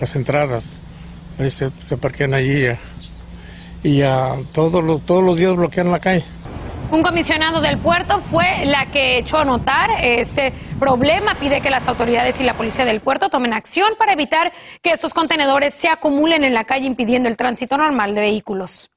las 0.00 0.14
entradas. 0.16 0.74
se, 1.38 1.70
se 1.80 1.96
parquean 1.96 2.34
allí 2.34 2.66
y 3.82 4.02
a 4.02 4.36
todos, 4.52 4.82
los, 4.82 5.04
todos 5.04 5.24
los 5.24 5.36
días 5.36 5.54
bloquean 5.56 5.90
la 5.90 6.00
calle. 6.00 6.24
Un 6.90 7.02
comisionado 7.02 7.62
del 7.62 7.78
puerto 7.78 8.20
fue 8.30 8.66
la 8.66 8.86
que 8.86 9.18
echó 9.18 9.38
a 9.38 9.44
notar 9.46 9.90
este 10.02 10.52
problema. 10.78 11.34
Pide 11.36 11.62
que 11.62 11.70
las 11.70 11.88
autoridades 11.88 12.38
y 12.38 12.44
la 12.44 12.52
policía 12.52 12.84
del 12.84 13.00
puerto 13.00 13.30
tomen 13.30 13.54
acción 13.54 13.94
para 13.98 14.12
evitar 14.12 14.52
que 14.82 14.90
estos 14.90 15.14
contenedores 15.14 15.72
se 15.72 15.88
acumulen 15.88 16.44
en 16.44 16.52
la 16.52 16.64
calle 16.64 16.84
impidiendo 16.84 17.30
el 17.30 17.36
tránsito 17.38 17.78
normal 17.78 18.14
de 18.14 18.20
vehículos. 18.20 18.91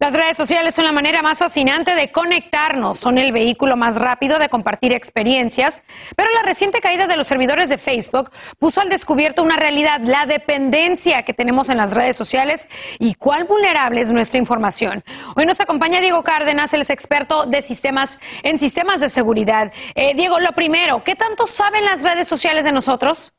Las 0.00 0.12
redes 0.12 0.36
sociales 0.36 0.76
son 0.76 0.84
la 0.84 0.92
manera 0.92 1.22
más 1.22 1.40
fascinante 1.40 1.96
de 1.96 2.12
conectarnos, 2.12 3.00
son 3.00 3.18
el 3.18 3.32
vehículo 3.32 3.76
más 3.76 3.96
rápido 3.96 4.38
de 4.38 4.48
compartir 4.48 4.92
experiencias, 4.92 5.82
pero 6.14 6.30
la 6.34 6.42
reciente 6.42 6.80
caída 6.80 7.08
de 7.08 7.16
los 7.16 7.26
servidores 7.26 7.68
de 7.68 7.78
Facebook 7.78 8.30
puso 8.60 8.80
al 8.80 8.90
descubierto 8.90 9.42
una 9.42 9.56
realidad, 9.56 10.00
la 10.00 10.24
dependencia 10.26 11.24
que 11.24 11.34
tenemos 11.34 11.68
en 11.68 11.78
las 11.78 11.90
redes 11.90 12.16
sociales 12.16 12.68
y 13.00 13.14
cuál 13.14 13.42
vulnerable 13.42 14.00
es 14.00 14.12
nuestra 14.12 14.38
información. 14.38 15.02
Hoy 15.34 15.46
nos 15.46 15.60
acompaña 15.60 15.98
Diego 15.98 16.22
Cárdenas, 16.22 16.72
el 16.74 16.82
experto 16.82 17.46
de 17.46 17.60
sistemas 17.60 18.20
en 18.44 18.60
sistemas 18.60 19.00
de 19.00 19.08
seguridad. 19.08 19.72
Eh, 19.96 20.14
Diego, 20.14 20.38
lo 20.38 20.52
primero, 20.52 21.02
¿qué 21.02 21.16
tanto 21.16 21.48
saben 21.48 21.84
las 21.84 22.04
redes 22.04 22.28
sociales 22.28 22.62
de 22.62 22.70
nosotros? 22.70 23.32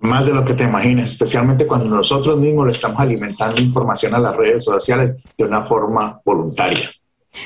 Más 0.00 0.26
de 0.26 0.32
lo 0.32 0.44
que 0.44 0.54
te 0.54 0.64
imaginas, 0.64 1.10
especialmente 1.10 1.66
cuando 1.66 1.90
nosotros 1.90 2.36
mismos 2.38 2.66
le 2.66 2.72
estamos 2.72 3.00
alimentando 3.00 3.60
información 3.60 4.14
a 4.14 4.18
las 4.18 4.36
redes 4.36 4.64
sociales 4.64 5.22
de 5.36 5.44
una 5.44 5.62
forma 5.62 6.20
voluntaria. 6.24 6.88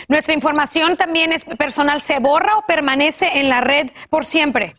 ¿Nuestra 0.08 0.34
información 0.34 0.96
también 0.96 1.32
es 1.32 1.44
personal, 1.58 2.00
se 2.00 2.18
borra 2.18 2.56
o 2.56 2.64
permanece 2.66 3.26
en 3.34 3.48
la 3.48 3.60
red 3.60 3.90
por 4.08 4.24
siempre? 4.24 4.72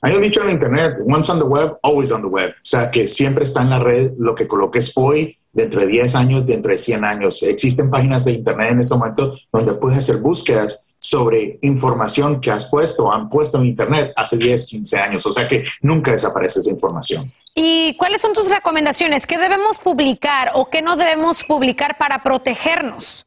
Hay 0.00 0.14
un 0.14 0.22
dicho 0.22 0.42
en 0.42 0.50
Internet, 0.50 0.94
once 1.06 1.30
on 1.30 1.38
the 1.38 1.44
web, 1.44 1.76
always 1.82 2.10
on 2.10 2.22
the 2.22 2.28
web. 2.28 2.50
O 2.50 2.64
sea, 2.64 2.90
que 2.90 3.06
siempre 3.06 3.44
está 3.44 3.62
en 3.62 3.70
la 3.70 3.78
red 3.78 4.12
lo 4.18 4.34
que 4.34 4.48
coloques 4.48 4.92
hoy, 4.96 5.36
dentro 5.52 5.80
de 5.80 5.88
10 5.88 6.14
años, 6.14 6.46
dentro 6.46 6.70
de 6.70 6.78
100 6.78 7.04
años. 7.04 7.42
Existen 7.42 7.90
páginas 7.90 8.24
de 8.24 8.32
Internet 8.32 8.72
en 8.72 8.78
este 8.80 8.94
momento 8.94 9.32
donde 9.52 9.74
puedes 9.74 9.98
hacer 9.98 10.18
búsquedas 10.18 10.87
sobre 10.98 11.58
información 11.62 12.40
que 12.40 12.50
has 12.50 12.66
puesto 12.66 13.06
o 13.06 13.12
han 13.12 13.28
puesto 13.28 13.58
en 13.58 13.66
Internet 13.66 14.12
hace 14.16 14.36
10, 14.36 14.66
15 14.66 14.98
años. 14.98 15.26
O 15.26 15.32
sea 15.32 15.48
que 15.48 15.62
nunca 15.82 16.12
desaparece 16.12 16.60
esa 16.60 16.70
información. 16.70 17.30
¿Y 17.54 17.96
cuáles 17.96 18.20
son 18.20 18.32
tus 18.32 18.48
recomendaciones? 18.48 19.26
¿Qué 19.26 19.38
debemos 19.38 19.78
publicar 19.78 20.52
o 20.54 20.68
qué 20.68 20.82
no 20.82 20.96
debemos 20.96 21.44
publicar 21.44 21.96
para 21.98 22.22
protegernos? 22.22 23.26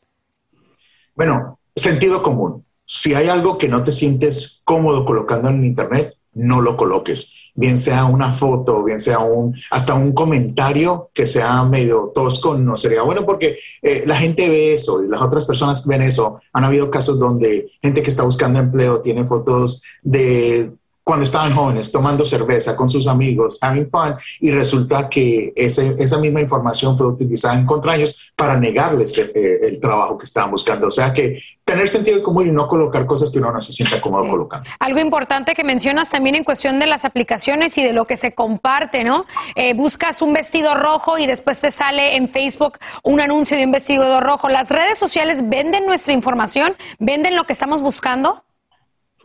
Bueno, 1.15 1.59
sentido 1.75 2.21
común. 2.21 2.65
Si 2.85 3.13
hay 3.13 3.29
algo 3.29 3.57
que 3.57 3.69
no 3.69 3.83
te 3.83 3.91
sientes 3.91 4.61
cómodo 4.65 5.05
colocando 5.05 5.49
en 5.49 5.63
Internet, 5.63 6.13
no 6.33 6.61
lo 6.61 6.75
coloques. 6.75 7.40
Bien 7.55 7.77
sea 7.77 8.05
una 8.05 8.31
foto, 8.31 8.83
bien 8.83 8.99
sea 8.99 9.19
un, 9.19 9.55
hasta 9.71 9.93
un 9.93 10.13
comentario 10.13 11.09
que 11.13 11.27
sea 11.27 11.63
medio 11.63 12.11
tosco, 12.13 12.57
no 12.57 12.77
sería 12.77 13.01
bueno 13.01 13.25
porque 13.25 13.57
eh, 13.81 14.03
la 14.05 14.15
gente 14.15 14.47
ve 14.47 14.73
eso 14.73 15.03
y 15.03 15.07
las 15.07 15.21
otras 15.21 15.45
personas 15.45 15.85
ven 15.85 16.01
eso. 16.01 16.39
Han 16.53 16.63
habido 16.63 16.89
casos 16.89 17.19
donde 17.19 17.71
gente 17.81 18.01
que 18.01 18.09
está 18.09 18.23
buscando 18.23 18.59
empleo 18.59 19.01
tiene 19.01 19.25
fotos 19.25 19.83
de 20.01 20.71
cuando 21.03 21.25
estaban 21.25 21.53
jóvenes, 21.53 21.91
tomando 21.91 22.25
cerveza 22.25 22.75
con 22.75 22.87
sus 22.87 23.07
amigos, 23.07 23.57
having 23.61 23.89
fun, 23.89 24.15
y 24.39 24.51
resulta 24.51 25.09
que 25.09 25.51
ese, 25.55 25.95
esa 25.99 26.17
misma 26.17 26.41
información 26.41 26.97
fue 26.97 27.07
utilizada 27.07 27.55
en 27.55 27.65
contra 27.65 27.95
ellos 27.95 28.31
para 28.35 28.55
negarles 28.55 29.17
el, 29.17 29.31
eh, 29.33 29.59
el, 29.63 29.79
trabajo 29.79 30.17
que 30.17 30.25
estaban 30.25 30.51
buscando. 30.51 30.87
O 30.87 30.91
sea 30.91 31.11
que 31.13 31.41
tener 31.63 31.89
sentido 31.89 32.21
común 32.21 32.47
y 32.47 32.51
no 32.51 32.67
colocar 32.67 33.05
cosas 33.05 33.31
que 33.31 33.39
uno 33.39 33.51
no 33.51 33.61
se 33.61 33.73
sienta 33.73 33.99
cómodo 33.99 34.23
sí. 34.25 34.29
colocando. 34.29 34.69
Algo 34.79 34.99
importante 34.99 35.55
que 35.55 35.63
mencionas 35.63 36.09
también 36.09 36.35
en 36.35 36.43
cuestión 36.43 36.79
de 36.79 36.85
las 36.85 37.03
aplicaciones 37.03 37.77
y 37.77 37.83
de 37.83 37.93
lo 37.93 38.05
que 38.05 38.17
se 38.17 38.33
comparte, 38.33 39.03
¿no? 39.03 39.25
Eh, 39.55 39.73
buscas 39.73 40.21
un 40.21 40.33
vestido 40.33 40.75
rojo 40.75 41.17
y 41.17 41.25
después 41.25 41.59
te 41.59 41.71
sale 41.71 42.15
en 42.15 42.29
Facebook 42.29 42.77
un 43.03 43.19
anuncio 43.21 43.57
de 43.57 43.65
un 43.65 43.71
vestido 43.71 44.19
rojo. 44.19 44.49
¿Las 44.49 44.69
redes 44.69 44.99
sociales 44.99 45.39
venden 45.49 45.85
nuestra 45.85 46.13
información? 46.13 46.75
¿Venden 46.99 47.35
lo 47.35 47.45
que 47.45 47.53
estamos 47.53 47.81
buscando? 47.81 48.43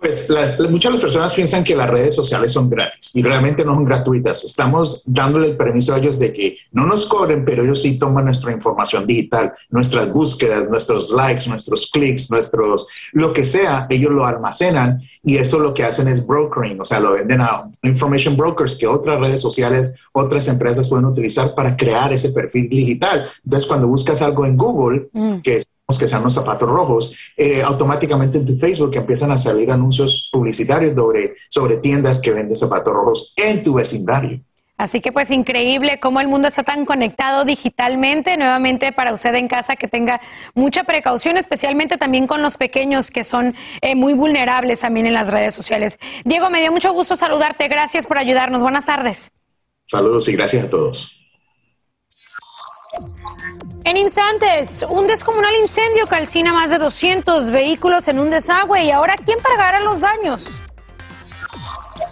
Pues 0.01 0.29
las, 0.29 0.59
muchas 0.71 0.91
de 0.91 0.97
las 0.97 1.01
personas 1.01 1.33
piensan 1.33 1.65
que 1.65 1.75
las 1.75 1.89
redes 1.89 2.15
sociales 2.15 2.53
son 2.53 2.69
gratis 2.69 3.11
y 3.15 3.23
realmente 3.23 3.65
no 3.65 3.75
son 3.75 3.85
gratuitas. 3.85 4.45
Estamos 4.45 5.03
dándole 5.07 5.49
el 5.49 5.57
permiso 5.57 5.95
a 5.95 5.99
ellos 5.99 6.19
de 6.19 6.33
que 6.33 6.59
no 6.73 6.87
nos 6.87 7.07
cobren, 7.07 7.45
pero 7.45 7.63
ellos 7.63 7.81
sí 7.83 7.99
toman 7.99 8.27
nuestra 8.27 8.53
información 8.53 9.07
digital, 9.07 9.53
nuestras 9.71 10.13
búsquedas, 10.13 10.69
nuestros 10.69 11.11
likes, 11.11 11.49
nuestros 11.49 11.91
clics, 11.91 12.31
nuestros, 12.31 12.87
lo 13.13 13.33
que 13.33 13.47
sea, 13.47 13.87
ellos 13.89 14.13
lo 14.13 14.27
almacenan 14.27 14.99
y 15.23 15.39
eso 15.39 15.59
lo 15.59 15.73
que 15.73 15.85
hacen 15.85 16.09
es 16.09 16.27
brokering, 16.27 16.81
o 16.81 16.85
sea, 16.85 17.01
lo 17.01 17.13
venden 17.13 17.41
a 17.41 17.71
information 17.83 18.37
brokers 18.37 18.77
que 18.77 18.87
otras 18.87 19.19
redes 19.19 19.41
sociales, 19.41 19.95
otras 20.13 20.47
empresas 20.49 20.89
pueden 20.89 21.07
utilizar 21.07 21.55
para 21.55 21.77
crear 21.77 22.13
ese 22.13 22.31
perfil 22.31 22.69
digital. 22.69 23.27
Entonces, 23.45 23.67
cuando 23.67 23.89
buscas 23.89 24.21
algo 24.23 24.45
en 24.45 24.57
Google, 24.57 25.09
mm. 25.13 25.37
que 25.41 25.57
es 25.57 25.69
que 25.89 26.09
sean 26.09 26.25
los 26.25 26.35
zapatos 26.35 26.69
rojos, 26.69 27.33
eh, 27.37 27.63
automáticamente 27.63 28.39
en 28.39 28.45
tu 28.45 28.59
Facebook 28.59 28.97
empiezan 28.97 29.31
a 29.31 29.39
salir 29.39 29.71
anuncios 29.71 30.29
publicitarios 30.33 30.95
sobre, 30.95 31.35
sobre 31.49 31.77
tiendas 31.77 32.21
que 32.21 32.33
venden 32.33 32.57
zapatos 32.57 32.93
rojos 32.93 33.33
en 33.37 33.63
tu 33.63 33.75
vecindario. 33.75 34.41
Así 34.79 35.01
que 35.01 35.11
pues 35.11 35.31
increíble 35.31 35.99
cómo 36.01 36.21
el 36.21 36.29
mundo 36.29 36.49
está 36.49 36.63
tan 36.63 36.85
conectado 36.85 37.45
digitalmente. 37.45 38.37
Nuevamente 38.37 38.93
para 38.93 39.15
usted 39.15 39.35
en 39.35 39.49
casa 39.49 39.77
que 39.77 39.89
tenga 39.89 40.21
mucha 40.55 40.85
precaución, 40.85 41.39
especialmente 41.39 41.97
también 41.97 42.27
con 42.27 42.43
los 42.43 42.57
pequeños 42.57 43.11
que 43.11 43.25
son 43.25 43.55
eh, 43.81 43.95
muy 43.95 44.13
vulnerables 44.13 44.81
también 44.81 45.07
en 45.07 45.15
las 45.15 45.29
redes 45.29 45.55
sociales. 45.55 45.99
Diego, 46.25 46.51
me 46.51 46.61
dio 46.61 46.73
mucho 46.73 46.93
gusto 46.93 47.17
saludarte. 47.17 47.69
Gracias 47.69 48.07
por 48.07 48.19
ayudarnos. 48.19 48.61
Buenas 48.61 48.85
tardes. 48.85 49.31
Saludos 49.89 50.29
y 50.29 50.33
gracias 50.33 50.65
a 50.65 50.71
todos. 50.71 51.26
En 53.85 53.97
instantes, 53.97 54.85
un 54.89 55.07
descomunal 55.07 55.55
incendio 55.61 56.07
calcina 56.07 56.53
más 56.53 56.71
de 56.71 56.79
200 56.79 57.51
vehículos 57.51 58.09
en 58.09 58.19
un 58.19 58.31
desagüe 58.31 58.85
y 58.85 58.91
ahora 58.91 59.15
¿quién 59.25 59.39
pagará 59.41 59.81
los 59.81 60.01
daños? 60.01 60.61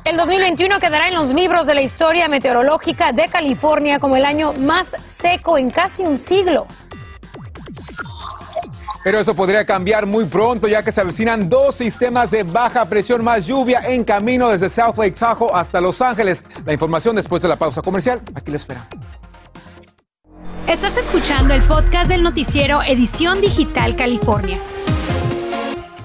El 0.05 0.17
2021 0.17 0.79
quedará 0.81 1.09
en 1.09 1.15
los 1.15 1.33
libros 1.33 1.67
de 1.67 1.75
la 1.75 1.83
historia 1.83 2.29
meteorológica 2.29 3.13
de 3.13 3.27
California 3.29 3.99
como 3.99 4.17
el 4.17 4.25
año 4.25 4.53
más 4.53 4.89
seco 5.03 5.59
en 5.59 5.71
casi 5.71 6.05
un 6.05 6.19
siglo. 6.19 6.67
Pero 9.03 9.19
eso 9.19 9.35
podría 9.35 9.67
cambiar 9.67 10.07
muy 10.07 10.27
pronto 10.27 10.67
ya 10.69 10.83
que 10.83 10.93
se 10.93 11.01
avecinan 11.01 11.49
dos 11.49 11.75
sistemas 11.75 12.31
de 12.31 12.43
baja 12.43 12.89
presión 12.89 13.23
más 13.25 13.47
lluvia 13.47 13.81
en 13.85 14.05
camino 14.05 14.49
desde 14.49 14.71
South 14.71 14.97
Lake 14.97 15.13
Tahoe 15.13 15.51
hasta 15.53 15.81
Los 15.81 16.01
Ángeles. 16.01 16.45
La 16.65 16.73
información 16.73 17.17
después 17.17 17.43
de 17.43 17.49
la 17.49 17.57
pausa 17.57 17.83
comercial. 17.83 18.23
Aquí 18.35 18.51
lo 18.51 18.57
esperamos. 18.57 19.14
Estás 20.75 20.97
escuchando 20.97 21.55
el 21.55 21.63
podcast 21.63 22.09
del 22.09 22.25
noticiero 22.25 22.83
Edición 22.83 23.41
Digital 23.41 23.95
California. 23.95 24.59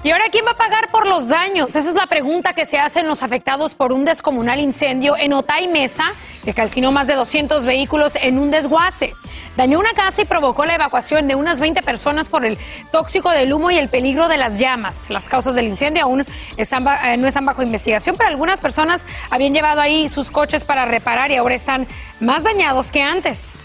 ¿Y 0.04 0.10
ahora 0.10 0.26
quién 0.30 0.46
va 0.46 0.52
a 0.52 0.56
pagar 0.56 0.88
por 0.92 1.08
los 1.08 1.26
daños? 1.26 1.74
Esa 1.74 1.88
es 1.88 1.96
la 1.96 2.06
pregunta 2.06 2.54
que 2.54 2.66
se 2.66 2.78
hacen 2.78 3.08
los 3.08 3.24
afectados 3.24 3.74
por 3.74 3.92
un 3.92 4.04
descomunal 4.04 4.60
incendio 4.60 5.16
en 5.16 5.32
Otay 5.32 5.66
Mesa, 5.66 6.12
que 6.44 6.54
calcinó 6.54 6.92
más 6.92 7.08
de 7.08 7.16
200 7.16 7.66
vehículos 7.66 8.14
en 8.14 8.38
un 8.38 8.52
desguace. 8.52 9.12
Dañó 9.56 9.80
una 9.80 9.90
casa 9.90 10.22
y 10.22 10.24
provocó 10.24 10.64
la 10.64 10.76
evacuación 10.76 11.26
de 11.26 11.34
unas 11.34 11.58
20 11.58 11.82
personas 11.82 12.28
por 12.28 12.46
el 12.46 12.56
tóxico 12.92 13.30
del 13.30 13.52
humo 13.52 13.72
y 13.72 13.76
el 13.76 13.88
peligro 13.88 14.28
de 14.28 14.36
las 14.36 14.56
llamas. 14.56 15.10
Las 15.10 15.28
causas 15.28 15.56
del 15.56 15.66
incendio 15.66 16.04
aún 16.04 16.20
eh, 16.56 17.16
no 17.18 17.26
están 17.26 17.44
bajo 17.44 17.64
investigación, 17.64 18.14
pero 18.16 18.30
algunas 18.30 18.60
personas 18.60 19.04
habían 19.30 19.52
llevado 19.52 19.80
ahí 19.80 20.08
sus 20.08 20.30
coches 20.30 20.62
para 20.62 20.84
reparar 20.84 21.32
y 21.32 21.36
ahora 21.36 21.56
están 21.56 21.88
más 22.20 22.44
dañados 22.44 22.92
que 22.92 23.02
antes. 23.02 23.64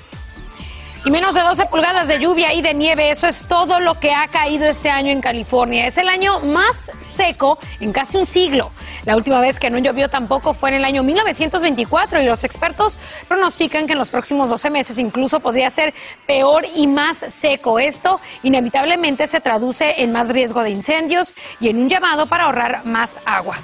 Y 1.06 1.12
menos 1.12 1.36
de 1.36 1.42
12 1.42 1.68
pulgadas 1.68 2.08
de 2.08 2.20
lluvia 2.20 2.52
y 2.52 2.64
de 2.64 2.74
nieve, 2.74 3.12
eso 3.12 3.28
es 3.28 3.46
todo 3.46 3.80
lo 3.80 4.00
que 4.00 4.12
ha 4.12 4.28
caído 4.28 4.68
este 4.68 4.90
año 4.90 5.12
en 5.12 5.22
California. 5.22 5.86
Es 5.86 6.00
el 6.00 6.10
año 6.10 6.40
más 6.40 6.76
seco 7.00 7.60
en 7.80 7.94
casi 7.94 8.18
un 8.18 8.26
siglo. 8.26 8.72
La 9.06 9.16
última 9.16 9.40
vez 9.40 9.60
que 9.60 9.70
no 9.70 9.78
llovió 9.78 10.10
tampoco 10.10 10.56
fue 10.56 10.70
en 10.70 10.78
el 10.78 10.84
año 10.84 11.04
1924 11.04 12.24
y 12.24 12.26
los 12.26 12.44
expertos 12.44 12.98
pronostican 13.28 13.86
que 13.86 13.94
en 13.94 14.00
los 14.00 14.10
próximos 14.10 14.50
12 14.50 14.72
meses 14.72 14.98
incluso 14.98 15.40
podría 15.42 15.70
ser 15.70 15.94
peor 16.26 16.66
y 16.76 16.88
más 16.88 17.20
seco. 17.20 17.78
Esto 17.78 18.20
inevitablemente 18.42 19.28
se 19.28 19.42
traduce 19.42 20.02
en 20.02 20.12
más 20.12 20.30
riesgo 20.30 20.64
de 20.64 20.72
incendios 20.72 21.36
y 21.60 21.70
en 21.70 21.84
un 21.84 21.88
llamado 21.88 22.26
para 22.26 22.46
ahorrar 22.46 22.84
más 22.88 23.20
agua. 23.26 23.58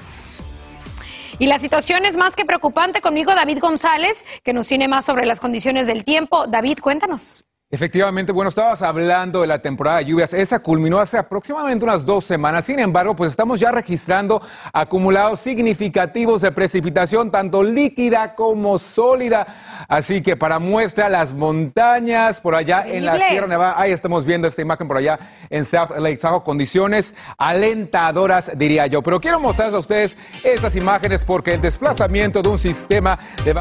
Y 1.42 1.48
la 1.48 1.58
situación 1.58 2.06
es 2.06 2.18
más 2.18 2.36
que 2.36 2.46
preocupante. 2.46 3.02
Conmigo 3.02 3.34
David 3.34 3.58
González, 3.60 4.26
que 4.44 4.54
nos 4.54 4.68
tiene 4.68 4.88
más 4.88 5.06
sobre 5.06 5.26
las 5.26 5.40
condiciones 5.40 5.88
del 5.88 6.06
tiempo. 6.06 6.46
David, 6.46 6.78
cuéntanos. 6.80 7.46
Efectivamente, 7.74 8.34
bueno, 8.34 8.50
estabas 8.50 8.82
hablando 8.82 9.40
de 9.40 9.48
la 9.48 9.60
temporada 9.60 10.00
de 10.00 10.06
lluvias. 10.06 10.34
Esa 10.34 10.60
culminó 10.60 11.00
hace 11.00 11.18
aproximadamente 11.18 11.86
unas 11.86 12.06
dos 12.06 12.26
semanas. 12.26 12.66
Sin 12.66 12.80
embargo, 12.80 13.16
pues 13.16 13.32
estamos 13.32 13.62
ya 13.62 13.72
registrando 13.72 14.42
acumulados 14.74 15.40
significativos 15.40 16.42
de 16.42 16.52
precipitación, 16.52 17.32
tanto 17.32 17.64
líquida 17.64 18.36
como 18.36 18.78
sólida. 18.78 19.86
Así 19.88 20.22
que 20.22 20.36
para 20.36 20.60
muestra, 20.60 21.08
las 21.08 21.34
montañas 21.34 22.42
por 22.42 22.56
allá 22.56 22.84
en 22.86 23.06
la 23.06 23.18
Sierra 23.18 23.48
Nevada, 23.48 23.76
ahí 23.78 23.94
estamos 23.94 24.26
viendo 24.26 24.50
esta 24.50 24.62
imagen 24.62 24.90
por 24.90 24.98
allá 24.98 25.18
en 25.50 25.64
South 25.64 25.92
Lake 25.98 26.18
Tahoe, 26.18 26.44
condiciones 26.44 27.16
alentadoras, 27.38 28.52
diría 28.58 28.88
yo. 28.88 29.02
Pero 29.02 29.22
quiero 29.22 29.40
mostrarles 29.40 29.76
a 29.76 29.80
ustedes 29.80 30.18
estas 30.44 30.76
imágenes 30.76 31.24
porque 31.24 31.54
el 31.54 31.62
desplazamiento 31.62 32.42
de 32.42 32.50
un 32.50 32.60
sistema 32.60 33.18
de 33.46 33.54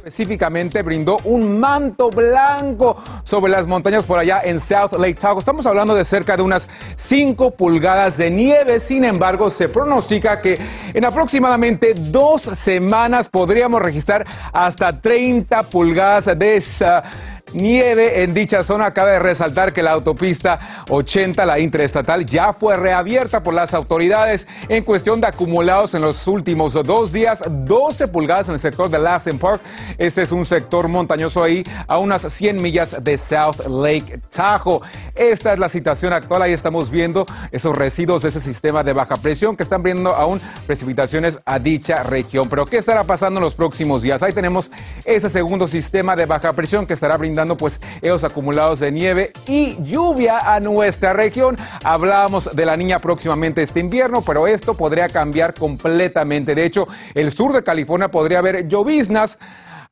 específicamente 0.00 0.82
brindó 0.82 1.18
un 1.24 1.60
manto 1.60 2.08
blanco 2.08 2.96
sobre 3.22 3.52
las 3.52 3.66
montañas 3.66 4.06
por 4.06 4.18
allá 4.18 4.40
en 4.42 4.58
South 4.58 4.92
Lake 4.98 5.14
Tahoe. 5.14 5.40
Estamos 5.40 5.66
hablando 5.66 5.94
de 5.94 6.06
cerca 6.06 6.38
de 6.38 6.42
unas 6.42 6.68
5 6.96 7.50
pulgadas 7.50 8.16
de 8.16 8.30
nieve. 8.30 8.80
Sin 8.80 9.04
embargo, 9.04 9.50
se 9.50 9.68
pronostica 9.68 10.40
que 10.40 10.58
en 10.94 11.04
aproximadamente 11.04 11.92
dos 11.94 12.42
semanas 12.42 13.28
podríamos 13.28 13.82
registrar 13.82 14.26
hasta 14.54 14.98
30 14.98 15.64
pulgadas 15.64 16.30
de 16.38 16.56
esa 16.56 17.02
nieve 17.52 18.22
en 18.22 18.34
dicha 18.34 18.64
zona. 18.64 18.92
Cabe 18.92 19.18
resaltar 19.18 19.72
que 19.72 19.82
la 19.82 19.92
autopista 19.92 20.84
80, 20.88 21.44
la 21.46 21.58
interestatal, 21.58 22.24
ya 22.26 22.52
fue 22.52 22.76
reabierta 22.76 23.42
por 23.42 23.54
las 23.54 23.74
autoridades 23.74 24.46
en 24.68 24.84
cuestión 24.84 25.20
de 25.20 25.26
acumulados 25.26 25.94
en 25.94 26.02
los 26.02 26.26
últimos 26.26 26.72
dos 26.72 27.12
días, 27.12 27.42
12 27.48 28.08
pulgadas 28.08 28.48
en 28.48 28.54
el 28.54 28.60
sector 28.60 28.88
de 28.88 28.98
Lassen 28.98 29.38
Park. 29.38 29.60
Ese 29.98 30.22
es 30.22 30.32
un 30.32 30.46
sector 30.46 30.88
montañoso 30.88 31.42
ahí 31.42 31.64
a 31.86 31.98
unas 31.98 32.22
100 32.22 32.60
millas 32.60 33.02
de 33.02 33.18
South 33.18 33.66
Lake 33.66 34.20
Tahoe. 34.30 34.80
Esta 35.14 35.52
es 35.52 35.58
la 35.58 35.68
situación 35.68 36.12
actual. 36.12 36.42
Ahí 36.42 36.52
estamos 36.52 36.90
viendo 36.90 37.26
esos 37.50 37.76
residuos 37.76 38.22
de 38.22 38.28
ese 38.28 38.40
sistema 38.40 38.84
de 38.84 38.92
baja 38.92 39.16
presión 39.16 39.56
que 39.56 39.62
están 39.62 39.82
viendo 39.82 40.14
aún 40.14 40.40
precipitaciones 40.66 41.38
a 41.44 41.58
dicha 41.58 42.02
región. 42.02 42.48
Pero 42.48 42.66
¿qué 42.66 42.78
estará 42.78 43.04
pasando 43.04 43.38
en 43.38 43.44
los 43.44 43.54
próximos 43.54 44.02
días? 44.02 44.22
Ahí 44.22 44.32
tenemos 44.32 44.70
ese 45.04 45.30
segundo 45.30 45.68
sistema 45.68 46.16
de 46.16 46.26
baja 46.26 46.52
presión 46.52 46.86
que 46.86 46.94
estará 46.94 47.16
brindando 47.16 47.39
pues 47.56 47.80
esos 48.02 48.24
acumulados 48.24 48.80
de 48.80 48.92
nieve 48.92 49.32
y 49.46 49.76
lluvia 49.82 50.54
a 50.54 50.60
nuestra 50.60 51.12
región. 51.12 51.58
Hablábamos 51.84 52.54
de 52.54 52.66
la 52.66 52.76
niña 52.76 52.98
próximamente 52.98 53.62
este 53.62 53.80
invierno, 53.80 54.22
pero 54.22 54.46
esto 54.46 54.74
podría 54.74 55.08
cambiar 55.08 55.54
completamente. 55.54 56.54
De 56.54 56.64
hecho, 56.64 56.86
el 57.14 57.32
sur 57.32 57.52
de 57.52 57.62
California 57.62 58.10
podría 58.10 58.38
haber 58.38 58.68
lloviznas 58.68 59.38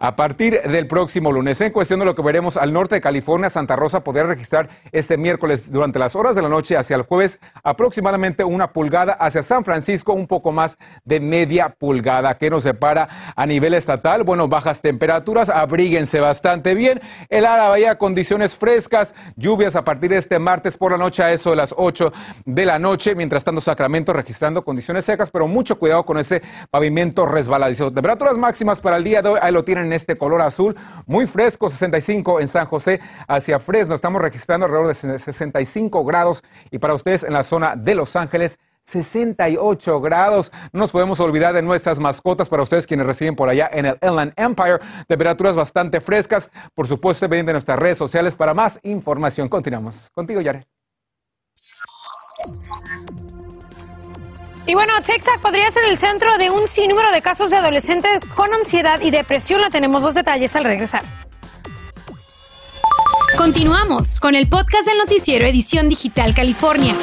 a 0.00 0.14
partir 0.14 0.60
del 0.62 0.86
próximo 0.86 1.32
lunes. 1.32 1.60
En 1.60 1.72
cuestión 1.72 1.98
de 1.98 2.06
lo 2.06 2.14
que 2.14 2.22
veremos 2.22 2.56
al 2.56 2.72
norte 2.72 2.94
de 2.94 3.00
California, 3.00 3.50
Santa 3.50 3.74
Rosa 3.74 4.04
podría 4.04 4.24
registrar 4.24 4.68
este 4.92 5.16
miércoles 5.16 5.70
durante 5.72 5.98
las 5.98 6.14
horas 6.14 6.36
de 6.36 6.42
la 6.42 6.48
noche 6.48 6.76
hacia 6.76 6.94
el 6.94 7.02
jueves 7.02 7.40
aproximadamente 7.64 8.44
una 8.44 8.72
pulgada, 8.72 9.14
hacia 9.14 9.42
San 9.42 9.64
Francisco 9.64 10.12
un 10.12 10.28
poco 10.28 10.52
más 10.52 10.78
de 11.04 11.18
media 11.20 11.70
pulgada. 11.70 12.38
que 12.38 12.50
nos 12.50 12.62
separa 12.62 13.34
a 13.34 13.46
nivel 13.46 13.74
estatal? 13.74 14.22
Bueno, 14.22 14.48
bajas 14.48 14.80
temperaturas, 14.80 15.48
abríguense 15.48 16.20
bastante 16.20 16.74
bien. 16.74 17.00
El 17.28 17.44
área 17.44 17.68
Bahía, 17.68 17.98
condiciones 17.98 18.54
frescas, 18.54 19.14
lluvias 19.36 19.74
a 19.74 19.84
partir 19.84 20.10
de 20.10 20.18
este 20.18 20.38
martes 20.38 20.76
por 20.76 20.92
la 20.92 20.98
noche 20.98 21.22
a 21.22 21.32
eso 21.32 21.50
de 21.50 21.56
las 21.56 21.74
8 21.76 22.12
de 22.44 22.66
la 22.66 22.78
noche. 22.78 23.14
Mientras 23.14 23.44
tanto, 23.44 23.60
Sacramento 23.60 24.12
registrando 24.12 24.64
condiciones 24.64 25.04
secas, 25.04 25.30
pero 25.30 25.48
mucho 25.48 25.78
cuidado 25.78 26.04
con 26.04 26.18
ese 26.18 26.42
pavimento 26.70 27.26
resbaladizo. 27.26 27.92
Temperaturas 27.92 28.36
máximas 28.36 28.80
para 28.80 28.96
el 28.96 29.04
día 29.04 29.22
de 29.22 29.30
hoy, 29.30 29.38
ahí 29.42 29.52
lo 29.52 29.64
tienen 29.64 29.87
en 29.88 29.92
este 29.94 30.16
color 30.16 30.40
azul, 30.42 30.76
muy 31.06 31.26
fresco, 31.26 31.68
65 31.68 32.40
en 32.40 32.48
San 32.48 32.66
José 32.66 33.00
hacia 33.26 33.58
Fresno. 33.58 33.94
Estamos 33.94 34.22
registrando 34.22 34.66
alrededor 34.66 34.94
de 34.94 35.18
65 35.18 36.04
grados 36.04 36.42
y 36.70 36.78
para 36.78 36.94
ustedes 36.94 37.24
en 37.24 37.32
la 37.32 37.42
zona 37.42 37.74
de 37.74 37.94
Los 37.94 38.14
Ángeles, 38.16 38.58
68 38.84 40.00
grados. 40.00 40.50
No 40.72 40.80
nos 40.80 40.90
podemos 40.90 41.20
olvidar 41.20 41.52
de 41.52 41.62
nuestras 41.62 41.98
mascotas 41.98 42.48
para 42.48 42.62
ustedes 42.62 42.86
quienes 42.86 43.06
residen 43.06 43.36
por 43.36 43.48
allá 43.48 43.68
en 43.72 43.86
el 43.86 43.98
Inland 44.02 44.32
Empire. 44.36 44.78
Temperaturas 45.06 45.54
bastante 45.54 46.00
frescas. 46.00 46.50
Por 46.74 46.86
supuesto, 46.86 47.28
ven 47.28 47.44
de 47.44 47.52
nuestras 47.52 47.78
redes 47.78 47.98
sociales 47.98 48.34
para 48.34 48.54
más 48.54 48.80
información. 48.82 49.48
Continuamos. 49.48 50.10
Contigo, 50.14 50.40
Yare. 50.40 50.66
Y 54.68 54.74
bueno, 54.74 54.92
TikTok 55.02 55.40
podría 55.40 55.70
ser 55.70 55.84
el 55.86 55.96
centro 55.96 56.36
de 56.36 56.50
un 56.50 56.66
sinnúmero 56.66 57.10
de 57.10 57.22
casos 57.22 57.50
de 57.50 57.56
adolescentes 57.56 58.20
con 58.34 58.52
ansiedad 58.52 59.00
y 59.00 59.10
depresión. 59.10 59.62
La 59.62 59.70
tenemos 59.70 60.02
dos 60.02 60.14
detalles 60.14 60.54
al 60.56 60.64
regresar. 60.64 61.04
Continuamos 63.38 64.20
con 64.20 64.34
el 64.34 64.46
podcast 64.46 64.86
del 64.86 64.98
noticiero 64.98 65.46
Edición 65.46 65.88
Digital 65.88 66.34
California. 66.34 66.94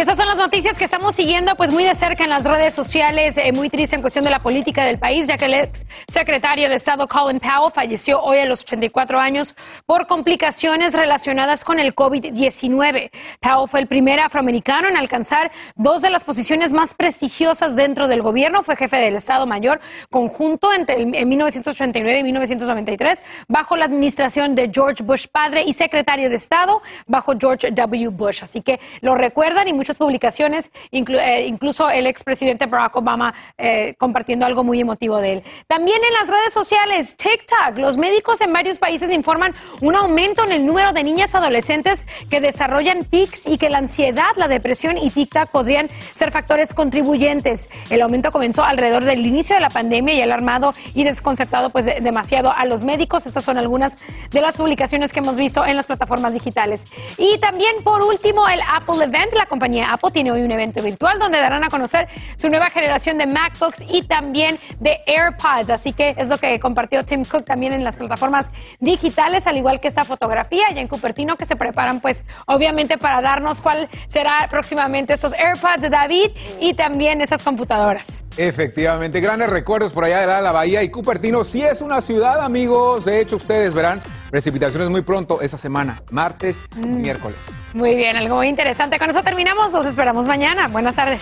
Esas 0.00 0.16
son 0.16 0.28
las 0.28 0.38
noticias 0.38 0.78
que 0.78 0.86
estamos 0.86 1.14
siguiendo 1.14 1.54
pues 1.56 1.74
muy 1.74 1.84
de 1.84 1.94
cerca 1.94 2.24
en 2.24 2.30
las 2.30 2.44
redes 2.44 2.74
sociales, 2.74 3.36
eh, 3.36 3.52
muy 3.52 3.68
triste 3.68 3.96
en 3.96 4.00
cuestión 4.00 4.24
de 4.24 4.30
la 4.30 4.38
política 4.38 4.82
del 4.82 4.98
país, 4.98 5.28
ya 5.28 5.36
que 5.36 5.44
el 5.44 5.52
ex 5.52 5.84
secretario 6.08 6.70
de 6.70 6.76
Estado 6.76 7.06
Colin 7.06 7.38
Powell 7.38 7.70
falleció 7.70 8.18
hoy 8.22 8.38
a 8.38 8.46
los 8.46 8.62
84 8.62 9.20
años 9.20 9.54
por 9.84 10.06
complicaciones 10.06 10.94
relacionadas 10.94 11.64
con 11.64 11.78
el 11.78 11.94
COVID-19. 11.94 13.10
Powell 13.40 13.68
fue 13.68 13.80
el 13.80 13.88
primer 13.88 14.20
afroamericano 14.20 14.88
en 14.88 14.96
alcanzar 14.96 15.52
dos 15.76 16.00
de 16.00 16.08
las 16.08 16.24
posiciones 16.24 16.72
más 16.72 16.94
prestigiosas 16.94 17.76
dentro 17.76 18.08
del 18.08 18.22
gobierno, 18.22 18.62
fue 18.62 18.76
jefe 18.76 18.96
del 18.96 19.16
Estado 19.16 19.44
Mayor 19.44 19.82
conjunto 20.08 20.72
entre 20.72 20.94
en 21.02 21.28
1989 21.28 22.20
y 22.20 22.22
1993 22.22 23.22
bajo 23.48 23.76
la 23.76 23.84
administración 23.84 24.54
de 24.54 24.70
George 24.72 25.04
Bush 25.04 25.26
padre 25.26 25.64
y 25.66 25.74
secretario 25.74 26.30
de 26.30 26.36
Estado 26.36 26.80
bajo 27.06 27.34
George 27.38 27.70
W. 27.70 28.08
Bush. 28.08 28.42
Así 28.42 28.62
que 28.62 28.80
lo 29.02 29.14
recuerdan 29.14 29.68
y 29.68 29.74
muchas 29.90 29.98
publicaciones, 29.98 30.70
eh, 30.92 31.46
incluso 31.48 31.90
el 31.90 32.06
expresidente 32.06 32.66
Barack 32.66 32.94
Obama 32.96 33.34
eh, 33.58 33.94
compartiendo 33.98 34.46
algo 34.46 34.62
muy 34.62 34.80
emotivo 34.80 35.16
de 35.18 35.32
él. 35.32 35.42
También 35.66 35.98
en 36.06 36.14
las 36.14 36.28
redes 36.28 36.52
sociales, 36.52 37.16
TikTok, 37.16 37.76
los 37.78 37.96
médicos 37.96 38.40
en 38.40 38.52
varios 38.52 38.78
países 38.78 39.10
informan 39.10 39.52
un 39.80 39.96
aumento 39.96 40.44
en 40.44 40.52
el 40.52 40.66
número 40.66 40.92
de 40.92 41.02
niñas 41.02 41.34
adolescentes 41.34 42.06
que 42.30 42.40
desarrollan 42.40 43.04
tics 43.04 43.48
y 43.48 43.58
que 43.58 43.68
la 43.68 43.78
ansiedad, 43.78 44.30
la 44.36 44.46
depresión 44.46 44.96
y 44.96 45.10
TikTok 45.10 45.48
podrían 45.48 45.88
ser 46.14 46.30
factores 46.30 46.72
contribuyentes. 46.72 47.68
El 47.90 48.02
aumento 48.02 48.30
comenzó 48.30 48.62
alrededor 48.62 49.04
del 49.04 49.26
inicio 49.26 49.56
de 49.56 49.60
la 49.60 49.70
pandemia 49.70 50.14
y 50.14 50.20
alarmado 50.20 50.72
y 50.94 51.02
desconcertado 51.02 51.70
pues 51.70 51.86
demasiado 51.86 52.52
a 52.52 52.64
los 52.66 52.84
médicos. 52.84 53.26
Estas 53.26 53.42
son 53.42 53.58
algunas 53.58 53.98
de 54.30 54.40
las 54.40 54.56
publicaciones 54.56 55.12
que 55.12 55.18
hemos 55.18 55.36
visto 55.36 55.64
en 55.66 55.76
las 55.76 55.86
plataformas 55.86 56.32
digitales. 56.32 56.84
Y 57.18 57.38
también 57.38 57.74
por 57.82 58.02
último 58.02 58.46
el 58.48 58.60
Apple 58.68 59.04
Event, 59.04 59.32
la 59.32 59.46
compañía 59.46 59.79
Apple 59.84 60.10
tiene 60.12 60.32
hoy 60.32 60.42
un 60.42 60.52
evento 60.52 60.82
virtual 60.82 61.18
donde 61.18 61.38
darán 61.38 61.64
a 61.64 61.68
conocer 61.68 62.08
su 62.36 62.48
nueva 62.48 62.70
generación 62.70 63.18
de 63.18 63.26
MacBooks 63.26 63.82
y 63.88 64.02
también 64.02 64.58
de 64.78 65.00
AirPods. 65.06 65.70
Así 65.70 65.92
que 65.92 66.14
es 66.16 66.28
lo 66.28 66.38
que 66.38 66.58
compartió 66.60 67.04
Tim 67.04 67.24
Cook 67.24 67.44
también 67.44 67.72
en 67.72 67.84
las 67.84 67.96
plataformas 67.96 68.50
digitales, 68.78 69.46
al 69.46 69.56
igual 69.56 69.80
que 69.80 69.88
esta 69.88 70.04
fotografía 70.04 70.66
allá 70.68 70.80
en 70.80 70.88
Cupertino, 70.88 71.36
que 71.36 71.46
se 71.46 71.56
preparan 71.56 72.00
pues 72.00 72.24
obviamente 72.46 72.98
para 72.98 73.20
darnos 73.20 73.60
cuál 73.60 73.88
será 74.08 74.48
próximamente 74.50 75.14
estos 75.14 75.32
AirPods 75.32 75.82
de 75.82 75.90
David 75.90 76.30
y 76.60 76.74
también 76.74 77.20
esas 77.20 77.42
computadoras. 77.42 78.24
Efectivamente, 78.36 79.20
grandes 79.20 79.50
recuerdos 79.50 79.92
por 79.92 80.04
allá 80.04 80.20
de 80.20 80.26
la, 80.26 80.40
la 80.40 80.52
Bahía 80.52 80.82
y 80.82 80.88
Cupertino. 80.88 81.44
Sí 81.44 81.62
es 81.62 81.80
una 81.80 82.00
ciudad, 82.00 82.42
amigos. 82.42 83.04
De 83.04 83.20
hecho, 83.20 83.36
ustedes 83.36 83.74
verán 83.74 84.00
precipitaciones 84.30 84.90
muy 84.90 85.02
pronto 85.02 85.40
esa 85.40 85.58
semana, 85.58 86.02
martes 86.10 86.62
y 86.76 86.86
mm. 86.86 87.00
miércoles. 87.02 87.38
Muy 87.74 87.96
bien, 87.96 88.16
algo 88.16 88.36
muy 88.36 88.48
interesante. 88.48 88.98
Con 88.98 89.10
eso 89.10 89.22
terminamos. 89.22 89.72
Los 89.72 89.86
esperamos 89.86 90.26
mañana. 90.26 90.68
Buenas 90.68 90.94
tardes. 90.94 91.20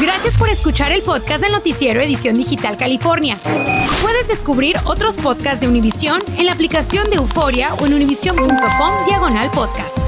Gracias 0.00 0.36
por 0.36 0.48
escuchar 0.48 0.92
el 0.92 1.02
podcast 1.02 1.42
del 1.42 1.52
noticiero 1.52 2.00
Edición 2.00 2.36
Digital 2.36 2.76
California. 2.76 3.34
Puedes 4.00 4.28
descubrir 4.28 4.76
otros 4.84 5.18
podcasts 5.18 5.60
de 5.60 5.68
Univision 5.68 6.20
en 6.38 6.46
la 6.46 6.52
aplicación 6.52 7.08
de 7.10 7.16
Euforia 7.16 7.74
o 7.74 7.86
en 7.86 7.94
univision.com 7.94 9.06
diagonal 9.06 9.50
podcast. 9.50 9.98